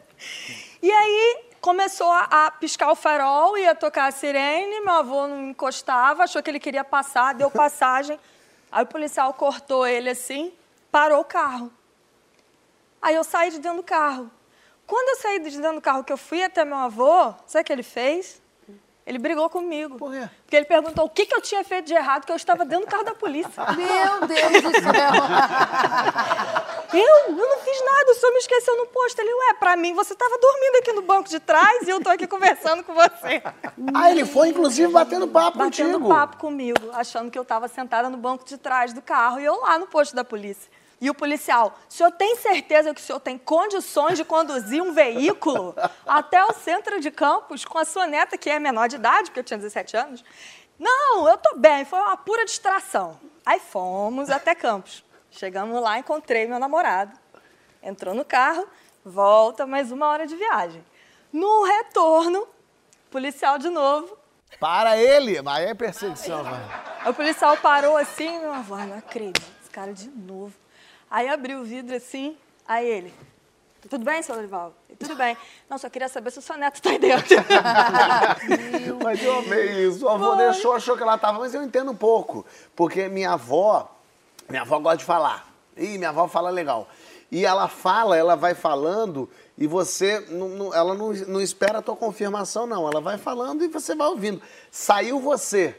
[0.83, 6.25] e aí começou a, piscar o farol, ia tocar a sirene, meu avô não encostava,
[6.25, 8.19] achou que ele queria passar, deu passagem.
[8.71, 10.53] Aí o policial cortou ele assim,
[10.91, 11.73] parou o carro.
[13.01, 14.31] Aí eu saí de dentro do carro.
[14.87, 17.65] Quando eu saí de dentro do carro que eu fui até meu avô, sabe o
[17.65, 18.41] que ele fez?
[19.09, 19.97] Ele brigou comigo.
[19.97, 20.29] Por quê?
[20.45, 22.85] Porque ele perguntou o que, que eu tinha feito de errado, que eu estava dentro
[22.85, 23.65] do carro da polícia.
[23.75, 25.13] Meu Deus do céu.
[26.93, 27.35] Eu?
[27.35, 29.19] Eu não fiz nada, o senhor me esqueceu no posto.
[29.19, 32.11] Ele, ué, pra mim você estava dormindo aqui no banco de trás e eu tô
[32.11, 33.43] aqui conversando com você.
[33.95, 36.09] Ah, ele foi, inclusive, batendo papo Batendo contigo.
[36.09, 39.59] papo comigo, achando que eu estava sentada no banco de trás do carro e eu
[39.61, 40.71] lá no posto da polícia.
[41.01, 44.93] E o policial, o senhor tem certeza que o senhor tem condições de conduzir um
[44.93, 45.75] veículo
[46.07, 49.41] até o centro de Campos com a sua neta, que é menor de idade, porque
[49.41, 50.25] eu tinha 17 anos?
[50.79, 53.19] Não, eu tô bem, foi uma pura distração.
[53.47, 55.05] Aí fomos até Campos.
[55.31, 57.17] Chegamos lá, encontrei meu namorado.
[57.83, 58.67] Entrou no carro,
[59.05, 60.85] volta mais uma hora de viagem.
[61.33, 62.47] No retorno,
[63.11, 64.17] policial de novo,
[64.59, 65.43] Para ele.
[65.43, 66.43] Mas é perseguição.
[67.01, 70.55] Aí o policial parou assim, meu avô, "Ai, não acredito, esse cara de novo.
[71.11, 72.37] Aí abriu o vidro assim,
[72.67, 73.15] aí ele,
[73.89, 74.75] tudo bem, seu Lorival?
[74.91, 75.37] Eu, Tudo bem.
[75.71, 77.37] Não, só queria saber se o seu neto tá aí dentro.
[79.03, 80.05] Mas eu amei isso.
[80.05, 82.45] O avô deixou, achou que ela tava, mas eu entendo um pouco.
[82.77, 83.91] Porque minha avó,
[84.49, 85.49] minha avó gosta de falar.
[85.77, 86.89] Ih, minha avó fala legal.
[87.31, 91.83] E ela fala, ela vai falando e você, não- não- ela não, não espera a
[91.83, 92.89] tua confirmação, não.
[92.89, 94.43] Ela vai falando e você vai ouvindo.
[94.71, 95.77] Saiu você,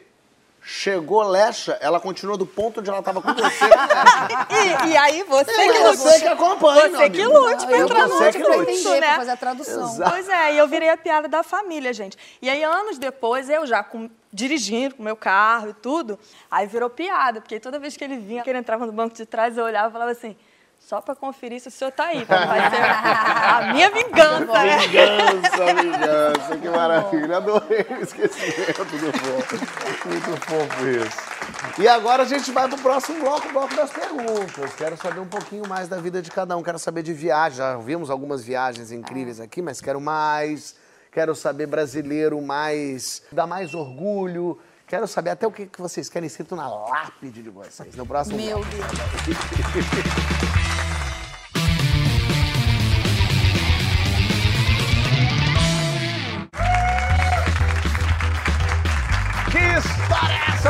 [0.72, 3.65] chegou Lecha, ela continuou do ponto onde ela tava com você.
[4.86, 6.20] e, e aí você É, que você lute.
[6.22, 9.07] que acompanha, Você que lute pra Eu entrar no você que pra entender, né?
[9.07, 9.84] pra fazer a tradução.
[9.89, 10.11] Exato.
[10.11, 12.15] Pois é, e eu virei a piada da família, gente.
[12.41, 16.20] E aí, anos depois, eu já com- dirigindo com meu carro e tudo,
[16.51, 19.26] aí virou piada, porque toda vez que ele vinha, que ele entrava no banco de
[19.26, 20.36] trás, eu olhava e falava assim,
[20.80, 24.78] só pra conferir se o senhor tá aí, ser a minha vingança, né?
[24.80, 27.38] Vingança, vingança, que maravilha.
[27.38, 30.10] Adorei o esquecimento do vô.
[30.10, 31.82] Muito fofo isso.
[31.82, 34.74] E agora a gente vai pro próximo bloco, o bloco das perguntas.
[34.76, 36.64] Quero saber um pouquinho mais da vida de cada um.
[36.64, 37.58] Quero saber de viagem.
[37.58, 40.76] Já vimos algumas viagens incríveis aqui, mas quero mais.
[41.12, 43.22] Quero saber brasileiro mais.
[43.32, 44.58] dá mais orgulho.
[44.88, 47.96] Quero saber até o que que vocês querem escrito na lápide de vocês.
[47.96, 48.72] No próximo Meu bloco.
[48.76, 50.20] Deus.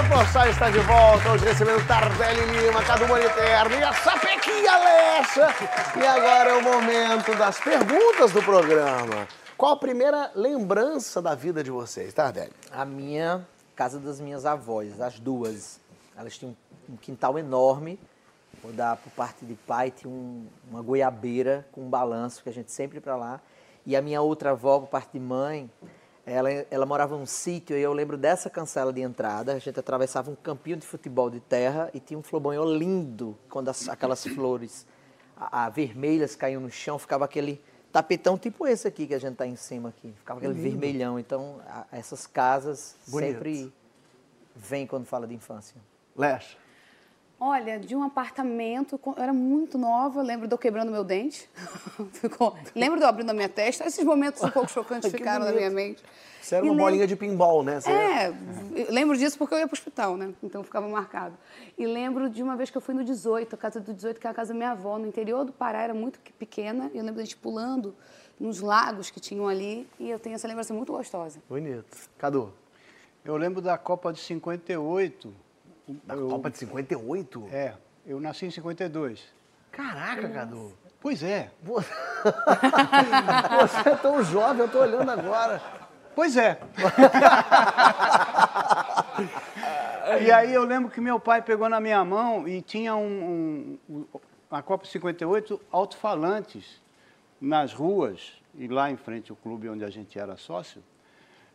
[0.08, 1.32] Poçal está de volta.
[1.32, 5.48] Hoje recebendo Tardelli Lima, Cadu Moniterno e a Sapequinha Lecha.
[6.02, 9.28] E agora é o momento das perguntas do programa.
[9.58, 12.54] Qual a primeira lembrança da vida de vocês, Tardelli?
[12.72, 13.46] A minha
[13.76, 15.80] casa das minhas avós, as duas.
[16.18, 16.56] Elas tinham
[16.90, 18.00] um quintal enorme.
[18.64, 22.54] Vou dar por parte de pai, tinha um- uma goiabeira com um balanço, que a
[22.54, 23.40] gente sempre ia pra lá.
[23.86, 25.70] E a minha outra avó, por parte de mãe,
[26.30, 29.54] ela, ela morava num sítio e eu lembro dessa cancela de entrada.
[29.54, 33.70] A gente atravessava um campinho de futebol de terra e tinha um flobanhol lindo, quando
[33.70, 34.86] as- aquelas flores
[35.36, 37.62] a, a vermelhas caíam no chão, ficava aquele
[37.92, 40.14] tapetão tipo esse aqui que a gente tá em cima aqui.
[40.18, 40.70] Ficava aquele Lindo.
[40.70, 41.18] vermelhão.
[41.20, 43.34] Então, a- essas casas Bonito.
[43.34, 43.74] sempre
[44.56, 45.76] vêm quando fala de infância.
[46.16, 46.58] Lecha.
[47.40, 51.50] Olha, de um apartamento, eu era muito nova, lembro de eu quebrando meu dente.
[52.14, 53.86] Ficou- lembro de eu abrindo a minha testa.
[53.86, 56.04] Esses momentos um pouco chocantes ficaram na minha mente.
[56.42, 57.80] Você era E uma lembro- bolinha de pinball, né?
[57.80, 58.34] Você É,
[58.90, 60.34] lembro disso porque eu ia pro hospital, né?
[60.44, 61.38] Então ficava marcado.
[61.78, 64.28] E lembro de uma vez que eu fui no 18, a casa do 18, que
[64.28, 66.90] é a casa da minha avó, no interior do Pará, era muito pequena.
[66.94, 67.96] E eu lembro da gente pulando
[68.40, 69.88] nos lagos que tinham ali.
[70.00, 71.40] E eu tenho essa lembrança muito gostosa.
[71.48, 71.98] Bonito.
[72.18, 72.52] Cadu.
[73.24, 75.34] Eu lembro da Copa de 58.
[76.04, 77.48] Da Eu- Copa de 58?
[77.52, 77.74] É,
[78.06, 79.24] eu nasci em 52.
[79.72, 80.74] Caraca, Cadu.
[81.02, 81.50] Pois é.
[81.64, 81.90] Você
[83.90, 85.62] é tão jovem, eu tô olhando agora.
[86.14, 86.60] Pois é.
[90.22, 94.06] e aí eu lembro que meu pai pegou na minha mão e tinha um, um,
[94.52, 96.82] na Copa 58 alto-falantes
[97.40, 100.84] nas ruas e lá em frente ao clube onde a gente era sócio.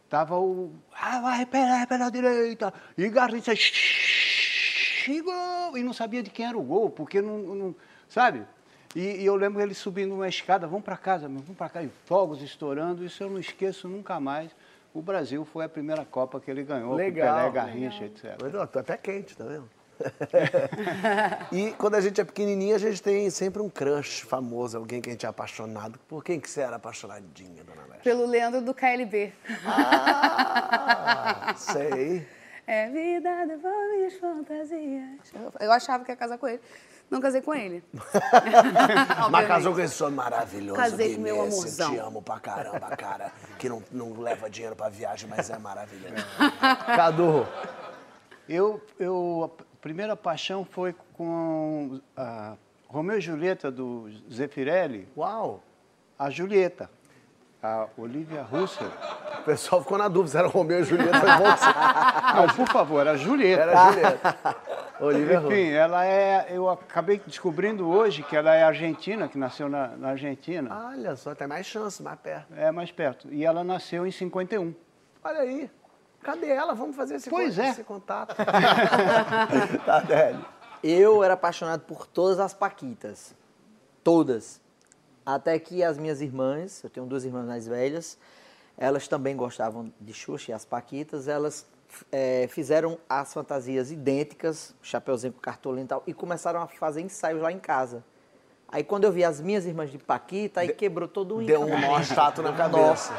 [0.08, 0.72] Tava o.
[0.98, 2.72] Ah, vai pela, pela direita.
[2.96, 3.52] E Garrincha.
[5.12, 7.38] E não sabia de quem era o gol, porque não.
[7.38, 7.74] não-
[8.08, 8.44] sabe?
[8.94, 11.86] E, e eu lembro ele subindo uma escada, vamos para casa, meu, vamos para casa,
[11.86, 14.50] e fogos estourando, isso eu não esqueço nunca mais.
[14.94, 17.46] O Brasil foi a primeira Copa que ele ganhou, Legal.
[17.46, 18.36] com Pelé, Garrincha, etc.
[18.40, 19.68] Mas, ó, tô até quente, tá vendo?
[21.52, 25.08] e quando a gente é pequenininha, a gente tem sempre um crush famoso, alguém que
[25.08, 25.98] a gente é apaixonado.
[26.08, 28.00] Por quem que você era apaixonadinha, dona Lecha?
[28.04, 29.32] Pelo Leandro do KLB.
[29.66, 32.26] Ah, sei.
[32.66, 35.32] É vida, devolve minhas fantasias.
[35.60, 36.60] Eu achava que ia casar com ele.
[37.10, 37.84] Não casei com ele.
[39.30, 40.80] Mas casou com esse homem maravilhoso.
[40.80, 41.90] Casei com meu esse amorzão.
[41.92, 43.30] Te amo pra caramba, cara.
[43.58, 46.14] Que não, não leva dinheiro pra viagem, mas é maravilhoso.
[46.96, 47.46] Cadu.
[48.48, 52.56] Eu, eu, a primeira paixão foi com a
[52.88, 55.08] Romeu e Julieta do Zeffirelli.
[55.16, 55.62] Uau!
[56.18, 56.90] A Julieta,
[57.64, 58.86] a Olivia Russell.
[59.40, 61.18] O pessoal ficou na dúvida se era Romeu e Julieta.
[61.18, 61.64] Foi você-
[62.36, 63.62] Não, por favor, era a Julieta.
[63.62, 64.56] Era a Julieta.
[65.00, 65.76] Olivia Enfim, Russell.
[65.76, 66.46] ela é.
[66.50, 70.88] Eu acabei descobrindo hoje que ela é argentina, que nasceu na, na Argentina.
[70.90, 72.52] Olha só, tem mais chance, mais perto.
[72.54, 73.28] É mais perto.
[73.32, 74.74] E ela nasceu em 51.
[75.24, 75.70] Olha aí.
[76.22, 76.74] Cadê ela?
[76.74, 77.68] Vamos fazer esse, Pois con- é.
[77.70, 78.34] esse contato.
[79.84, 80.44] tá, Délio.
[80.82, 83.34] Eu era apaixonado por todas as Paquitas.
[84.02, 84.60] Todas.
[85.24, 88.18] Até que as minhas irmãs, eu tenho duas irmãs mais velhas,
[88.76, 91.66] elas também gostavam de Xuxa e as Paquitas, elas
[92.12, 97.40] eh, fizeram as fantasias idênticas, chapeuzinho com cartolina e tal, e começaram a fazer ensaios
[97.40, 98.04] lá em casa.
[98.74, 101.78] Aí quando eu vi as minhas irmãs de Paquita, aí quebrou todo o Deu um
[101.78, 103.14] nó chato na cabeça.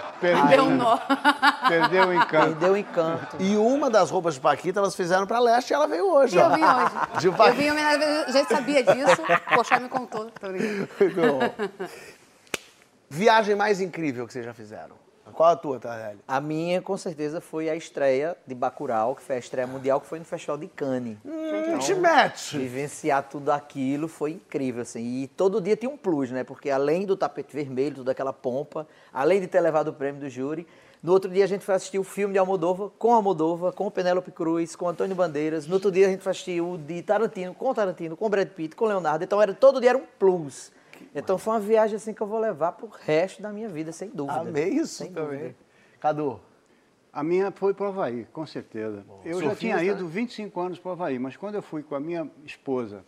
[0.49, 0.97] Deu um nó.
[1.69, 2.47] Perdeu o encanto.
[2.47, 3.37] Perdeu o encanto.
[3.39, 6.35] E uma das roupas de Paquita elas fizeram pra leste e ela veio hoje.
[6.35, 6.49] E eu ó.
[6.49, 6.95] vim hoje.
[7.21, 7.55] De Eu Paquita.
[7.55, 9.21] vim homenagem, já sabia disso.
[9.55, 10.25] Poxa, me contou.
[10.29, 10.47] Tô.
[13.09, 15.04] Viagem mais incrível que vocês já fizeram?
[15.33, 16.19] Qual a tua, Tardelli?
[16.27, 20.07] A minha, com certeza, foi a estreia de Bacurau, que foi a estreia mundial, que
[20.07, 21.17] foi no Festival de Cannes.
[21.25, 22.57] Hum, te mete.
[22.57, 25.23] Vivenciar tudo aquilo foi incrível, assim.
[25.23, 26.43] E todo dia tinha um plus, né?
[26.43, 30.29] Porque além do tapete vermelho, toda aquela pompa, além de ter levado o prêmio do
[30.29, 30.67] júri,
[31.05, 34.31] no outro dia a gente foi assistir o filme de Almodóvar, com Almodóvar, com Penélope
[34.31, 35.67] Cruz, com Antônio Bandeiras.
[35.67, 38.75] No outro dia a gente foi assistir o de Tarantino, com Tarantino, com Brad Pitt,
[38.75, 39.23] com Leonardo.
[39.23, 40.71] Então era, todo dia era um plus.
[41.13, 44.09] Então foi uma viagem assim que eu vou levar pro resto da minha vida, sem
[44.09, 44.39] dúvida.
[44.39, 45.39] Amei isso Sem também.
[45.39, 45.55] dúvida.
[45.99, 46.39] Cadu.
[47.11, 49.05] A minha foi para o Havaí, com certeza.
[49.23, 49.85] Eu já tinha né?
[49.85, 53.05] ido 25 anos para o Havaí, mas quando eu fui com a minha esposa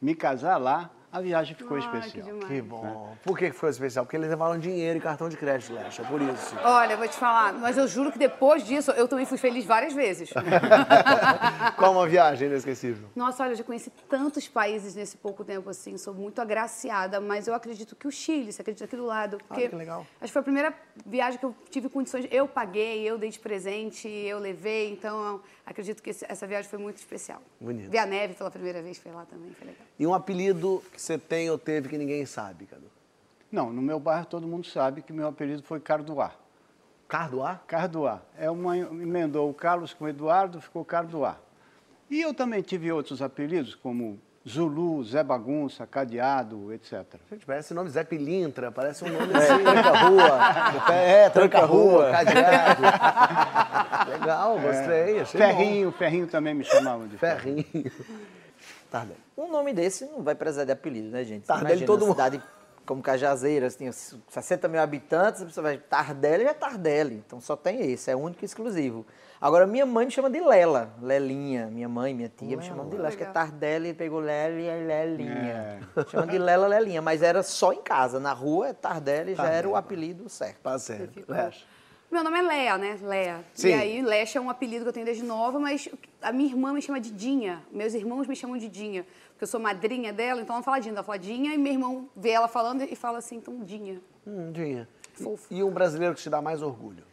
[0.00, 2.26] me casar lá, a viagem ficou Ai, que especial.
[2.26, 2.46] demais.
[2.46, 3.16] Que bom.
[3.24, 4.04] Por que que foi especial?
[4.04, 6.02] Porque eles levaram dinheiro e cartão de crédito, Lecha.
[6.02, 6.54] É por isso.
[6.62, 9.64] Olha, eu vou te falar, mas eu juro que depois disso eu também fui feliz
[9.64, 10.30] várias vezes.
[11.76, 13.08] Qual uma viagem inesquecível?
[13.16, 17.48] Nossa, olha, eu já conheci tantos países nesse pouco tempo assim, sou muito agraciada, mas
[17.48, 20.06] eu acredito que o Chile, você acredita aqui do lado, porque que legal.
[20.20, 23.38] acho que foi a primeira viagem que eu tive condições, eu paguei, eu dei de
[23.38, 27.42] presente, eu levei, então acredito que essa viagem foi muito especial.
[27.60, 27.90] Bonito.
[27.90, 29.89] Ver a neve pela primeira vez foi lá também, foi legal.
[30.00, 32.86] E um apelido que você tem ou teve que ninguém sabe, Cadu?
[33.52, 36.30] Não, no meu bairro todo mundo sabe que meu apelido foi Cardoá.
[37.06, 37.60] Cardoá?
[37.66, 38.20] Cardoá.
[38.38, 41.36] É uma, emendou o Carlos com o Eduardo, ficou Cardoá.
[42.08, 47.04] E eu também tive outros apelidos, como Zulu, Zé Bagunça, Cadeado, etc.
[47.30, 49.62] Gente, parece o nome Zé Pilintra, parece um nome É, assim.
[49.62, 50.94] tranca-rua.
[50.94, 52.10] É, tranca-rua, Tranca-rua.
[52.10, 52.82] cadeado.
[54.10, 57.18] Legal, gostei, achei Ferrinho, Ferrinho também me chamavam de bom.
[57.18, 57.92] Ferrinho.
[58.98, 59.16] Bem.
[59.36, 61.44] Um nome desse não vai precisar de apelido, né, gente?
[61.44, 62.16] Tardelli Imagina todo uma mundo.
[62.16, 62.42] cidade
[62.90, 67.92] como Cajazeiras, tinha 60 mil habitantes, a pessoa vai, Tardelli é Tardelli, então só tem
[67.92, 69.06] esse, é único e exclusivo.
[69.40, 72.96] Agora, minha mãe me chama de Lela, Lelinha, minha mãe, minha tia me chamam de
[72.96, 75.88] Lela, acho que é Tardelli, pegou Leli e Lelinha.
[76.10, 79.68] Chama de Lela, Lelinha, mas era só em casa, na rua, é Tardelli já era
[79.68, 80.58] o apelido certo.
[80.60, 81.24] Tá certo.
[82.10, 82.98] Meu nome é Lea, né?
[83.00, 83.44] Lea.
[83.54, 83.68] Sim.
[83.68, 85.88] E aí, Lecha é um apelido que eu tenho desde nova, mas
[86.20, 87.62] a minha irmã me chama de Dinha.
[87.70, 89.06] Meus irmãos me chamam de Dinha.
[89.28, 92.08] Porque eu sou madrinha dela, então ela fala Dinha, ela fala Dinha, e meu irmão
[92.16, 94.00] vê ela falando e fala assim, então Dinha.
[94.26, 94.88] Hum, Dinha.
[95.14, 95.46] Fofo.
[95.54, 97.04] E um brasileiro que te dá mais orgulho?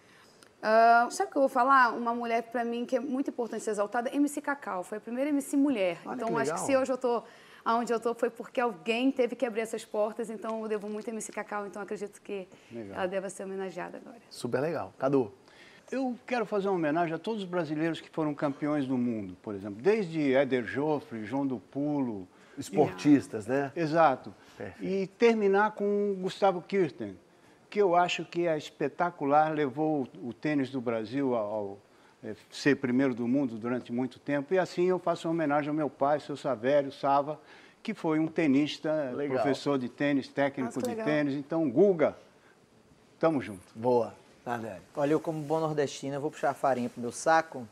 [0.63, 1.93] Ah, sabe o que eu vou falar?
[1.93, 4.83] Uma mulher, pra mim, que é muito importante ser exaltada, MC Cacau.
[4.83, 5.99] Foi a primeira MC mulher.
[6.05, 7.21] Olha então, que acho que se hoje eu tô
[7.67, 10.29] aonde eu tô foi porque alguém teve que abrir essas portas.
[10.29, 11.67] Então, eu devo muito a MC Cacau.
[11.67, 12.47] Então, acredito que
[12.93, 14.21] ela deva ser homenageada agora.
[14.29, 14.93] Super legal.
[14.97, 15.33] Cadu?
[15.91, 19.53] Eu quero fazer uma homenagem a todos os brasileiros que foram campeões do mundo, por
[19.53, 22.25] exemplo, desde Éder Joffre, João do Pulo.
[22.57, 23.71] Esportistas, né?
[23.75, 24.33] Exato.
[24.57, 24.83] Perfeito.
[24.83, 27.15] E terminar com o Gustavo Kirten,
[27.69, 31.77] que eu acho que é espetacular, levou o tênis do Brasil ao,
[32.51, 34.53] ser primeiro do mundo durante muito tempo.
[34.53, 37.39] E assim eu faço uma homenagem ao meu pai, seu Savério Sava,
[37.81, 39.37] que foi um tenista, Legal.
[39.37, 41.05] professor de tênis, técnico Nossa, de legal.
[41.05, 41.35] tênis.
[41.35, 42.17] Então, Guga,
[43.19, 43.61] tamo junto.
[43.75, 44.13] Boa.
[44.43, 44.81] Tardelli.
[44.95, 47.67] Olha, eu como bom nordestino, eu vou puxar a farinha pro meu saco.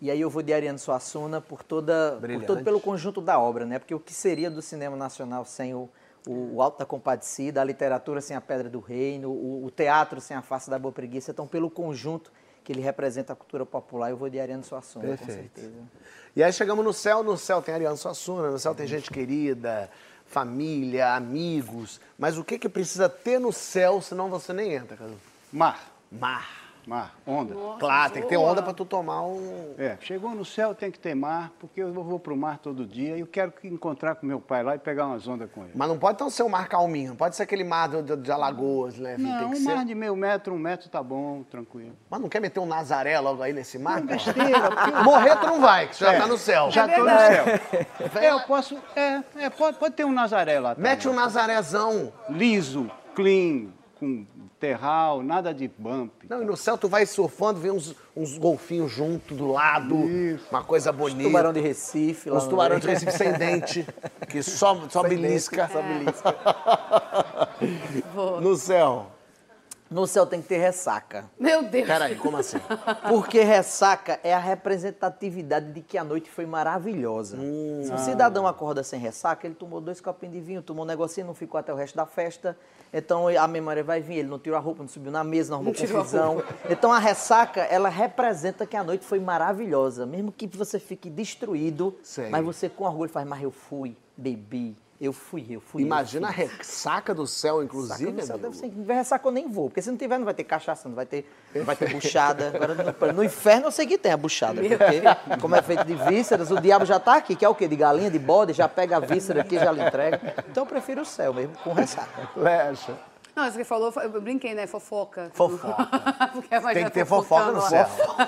[0.00, 3.64] E aí eu vou de Ariano Suassuna por, toda, por todo pelo conjunto da obra,
[3.64, 3.78] né?
[3.78, 5.88] Porque o que seria do cinema nacional sem o,
[6.26, 10.20] o, o Alto da Compadecida, a literatura sem a Pedra do Reino, o, o teatro
[10.20, 12.32] sem a Face da Boa Preguiça, então pelo conjunto
[12.64, 15.60] que ele representa a cultura popular, eu vou de Ariano Suassuna, com Perfeito.
[15.60, 15.82] certeza.
[16.34, 19.90] E aí chegamos no céu, no céu tem Ariano Suassuna, no céu tem gente querida,
[20.26, 22.00] família, amigos.
[22.18, 25.14] Mas o que que precisa ter no céu, senão você nem entra, Cadu?
[25.52, 25.78] Mar,
[26.10, 26.63] Mar.
[26.88, 27.54] Mar, onda.
[27.78, 29.74] Claro, tem que ter onda pra tu tomar um...
[29.78, 33.16] É, chegou no céu, tem que ter mar, porque eu vou pro mar todo dia
[33.16, 35.72] e eu quero que encontrar com meu pai lá e pegar umas ondas com ele.
[35.74, 38.16] Mas não pode então ser um mar calminho, não pode ser aquele mar de, de-
[38.16, 39.16] de Alagoas, né?
[39.18, 39.74] Não, tem que um ser...
[39.74, 41.96] mar de meio metro, um metro tá bom, tranquilo.
[42.08, 44.00] Mas não quer meter um Nazaré logo aí nesse mar?
[44.00, 44.06] pô?
[44.08, 46.70] Besteira, porque Morrer tu não vai, que tu já É, tá no céu.
[46.70, 47.44] Já tô no céu.
[48.22, 48.76] É, eu posso.
[48.94, 50.74] É, é, pode, pode ter um Nazaré lá.
[50.78, 51.24] Mete um também.
[51.24, 52.12] Nazarézão.
[52.28, 53.68] Liso, clean,
[53.98, 54.24] com
[54.64, 56.10] terral, nada de bump.
[56.26, 60.46] Não, e no céu tu vai surfando, vê uns, uns golfinhos junto do lado, Isso.
[60.50, 61.28] uma coisa bonita.
[61.28, 62.30] Tubarão de Recife.
[62.30, 62.88] lá Os no tubarões de.
[62.88, 63.86] Recife sem dente,
[64.26, 65.68] que só, só belisca.
[65.70, 66.34] Só belisca.
[68.40, 69.06] No céu.
[69.94, 71.30] No céu tem que ter ressaca.
[71.38, 71.86] Meu Deus.
[71.86, 72.56] Peraí, como assim?
[73.08, 77.36] Porque ressaca é a representatividade de que a noite foi maravilhosa.
[77.36, 81.28] Se um cidadão acorda sem ressaca, ele tomou dois copinhos de vinho, tomou um negocinho,
[81.28, 82.58] não ficou até o resto da festa.
[82.92, 85.58] Então a memória vai vir, ele não tirou a roupa, não subiu na mesa, não
[85.58, 86.42] arrumou Não tirou a confusão.
[86.68, 90.04] Então a ressaca, ela representa que a noite foi maravilhosa.
[90.04, 92.30] Mesmo que você fique destruído, Sei.
[92.30, 95.82] mas você com orgulho faz, mas eu fui, bebi, eu fui, eu fui.
[95.82, 96.44] eu Imagina a fui.
[96.44, 98.12] ressaca do céu, Ressaca inclusive.
[98.12, 98.50] no céu amigo.
[98.50, 98.92] deve ser.
[98.94, 101.28] Ressaca eu nem vou, porque se não tiver não vai ter cachaça, não vai ter,
[101.54, 102.52] não vai ter buchada.
[102.54, 105.94] Agora no, no inferno eu sei que tem a buchada, porque como é feito de
[105.94, 107.66] vísceras, o diabo já tá aqui, que é o quê?
[107.68, 110.34] De galinha, de bode, já pega a víscera aqui e já lhe entrega.
[110.50, 112.28] Então eu prefiro o céu mesmo, com ressaca.
[112.36, 112.94] Lecha.
[113.34, 114.64] Não, isso que falou, eu brinquei, né?
[114.68, 115.28] Fofoca.
[115.34, 115.88] Fofoca.
[116.32, 117.84] Porque vai Tem que ter fofoca no céu.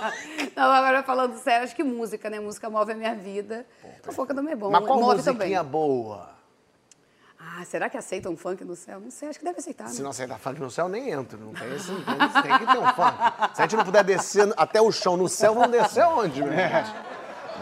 [0.57, 2.41] Não, agora falando sério, acho que música, né?
[2.41, 3.65] Música move a minha vida.
[4.03, 4.69] Fofoca também é bom.
[4.69, 5.63] Mas qual move musiquinha também.
[5.71, 6.36] boa?
[7.59, 9.01] Ah, será que aceitam um funk no céu?
[9.01, 9.89] Não sei, acho que deve aceitar.
[9.89, 10.03] Se né?
[10.03, 11.39] não aceitar funk no céu, nem entro.
[11.39, 13.17] Não tem, esse, tem, tem que ter um funk.
[13.55, 16.53] Se a gente não puder descer até o chão no céu, vamos descer onde, meu
[16.53, 16.83] irmão?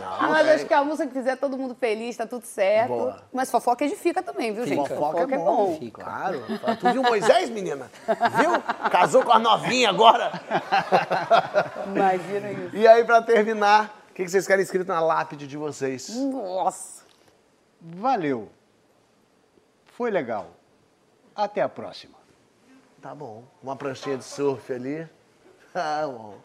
[0.01, 2.88] Não, Mas tem- acho que a música que fizer todo mundo feliz, tá tudo certo.
[2.88, 3.22] Boa.
[3.32, 4.88] Mas fofoca edifica também, viu, gente?
[4.88, 5.45] Fofoca, é bom.
[5.45, 5.78] bom.
[5.78, 6.03] Fica.
[6.03, 6.42] Claro.
[6.80, 7.88] Tu viu Moisés, menina?
[8.07, 8.90] Viu?
[8.90, 10.32] Casou com a novinha agora.
[11.86, 12.76] Imagina isso.
[12.76, 16.09] E aí, pra terminar, o que que vocês querem escrito na lápide de vocês?
[16.16, 17.05] Nossa.
[17.80, 18.51] Valeu.
[19.97, 20.51] Foi legal.
[21.36, 22.18] Até a próxima.
[23.01, 23.45] Tá bom.
[23.62, 25.09] Uma pranchinha de surf ali.
[25.72, 26.38] Tá bom.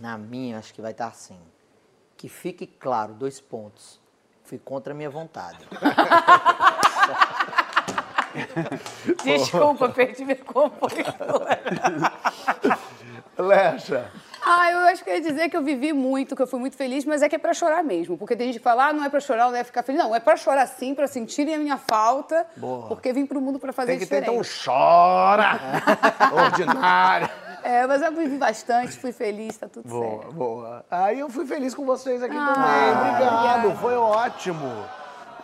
[0.00, 1.36] Na minha, acho que vai estar assim.
[2.16, 4.00] Que fique claro, dois pontos.
[4.44, 5.58] Fui contra a minha vontade.
[9.24, 11.60] Desculpa, perdi minha compostura.
[13.36, 14.12] Lecha.
[14.46, 16.76] Ah, eu acho que eu ia dizer que eu vivi muito, que eu fui muito
[16.76, 18.16] feliz, mas é que é pra chorar mesmo.
[18.18, 20.02] Porque tem gente que fala, ah, não é pra chorar, não é ficar feliz.
[20.02, 22.46] Não, é pra chorar sim, pra sentirem a minha falta.
[22.56, 22.86] Boa.
[22.88, 24.46] Porque vim pro mundo pra fazer Tem que ter, diferente.
[24.48, 25.58] então, chora.
[26.44, 27.28] Ordinário.
[27.62, 30.32] É, mas eu vivi bastante, fui feliz, tá tudo Boa, certo.
[30.34, 30.84] boa.
[30.90, 32.90] Aí eu fui feliz com vocês aqui Ah, também.
[32.90, 33.74] Obrigado, obrigada.
[33.80, 34.84] foi ótimo.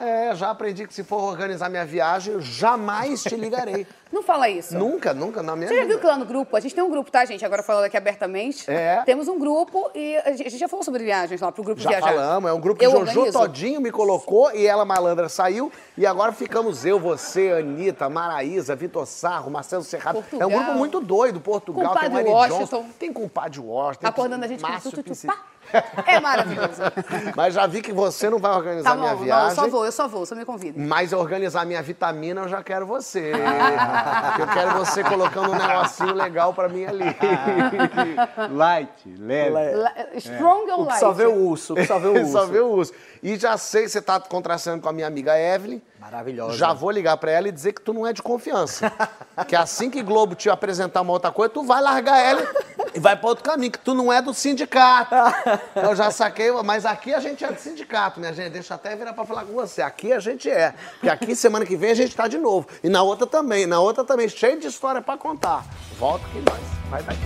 [0.01, 3.87] É, já aprendi que se for organizar minha viagem, eu jamais te ligarei.
[4.11, 4.77] Não fala isso.
[4.77, 5.93] nunca, nunca na minha Você já vida.
[5.93, 7.45] viu que lá no grupo, a gente tem um grupo, tá, gente?
[7.45, 8.69] Agora falando aqui abertamente.
[8.69, 9.03] É.
[9.05, 12.09] Temos um grupo e a gente já falou sobre viagens lá pro grupo Já viajar.
[12.09, 13.39] falamos, é um grupo que Eu Jojo organizo.
[13.39, 15.71] Todinho me colocou e ela malandra saiu.
[15.97, 20.17] E agora ficamos eu, você, Anitta, Maraísa, Vitor Sarro, Marcelo Serrado.
[20.17, 20.51] É um Portugal.
[20.51, 22.59] grupo muito doido, Portugal, Compadre tem Washington.
[22.59, 24.07] Johnson, tem compadre Washington.
[24.09, 25.39] Acordando a gente com tudo, pá.
[26.07, 26.83] É maravilhoso.
[27.37, 29.49] Mas já vi que você não vai organizar Tá minha bom, não, viagem.
[29.51, 30.79] eu só vou, eu só vou, só me convida.
[30.81, 33.33] Mas organizar minha vitamina eu já quero você.
[34.39, 37.05] Eu quero você colocando um negocinho legal pra mim ali.
[38.53, 39.51] Light, leve.
[39.77, 41.01] La- Strong ou O que light?
[41.01, 42.33] só vê o urso, só vê o urso.
[42.33, 42.93] Só vê o uso.
[43.23, 45.81] E já sei que você tá contracenando com a minha amiga Evelyn.
[46.01, 46.57] Maravilhosa.
[46.57, 48.91] Já vou ligar pra ela e dizer que tu não é de confiança.
[49.47, 52.43] que assim que Globo te apresentar uma outra coisa, tu vai largar ela
[52.95, 55.15] e vai pra outro caminho, que tu não é do sindicato.
[55.77, 58.51] Eu já saquei, mas aqui a gente é do sindicato, minha gente.
[58.51, 59.83] Deixa até virar pra falar com você.
[59.83, 60.75] Aqui a gente é.
[60.93, 62.67] Porque aqui semana que vem a gente tá de novo.
[62.83, 65.67] E na outra também, na outra também, cheio de história pra contar.
[65.99, 66.61] Volta que nós.
[66.89, 67.21] Vai daqui.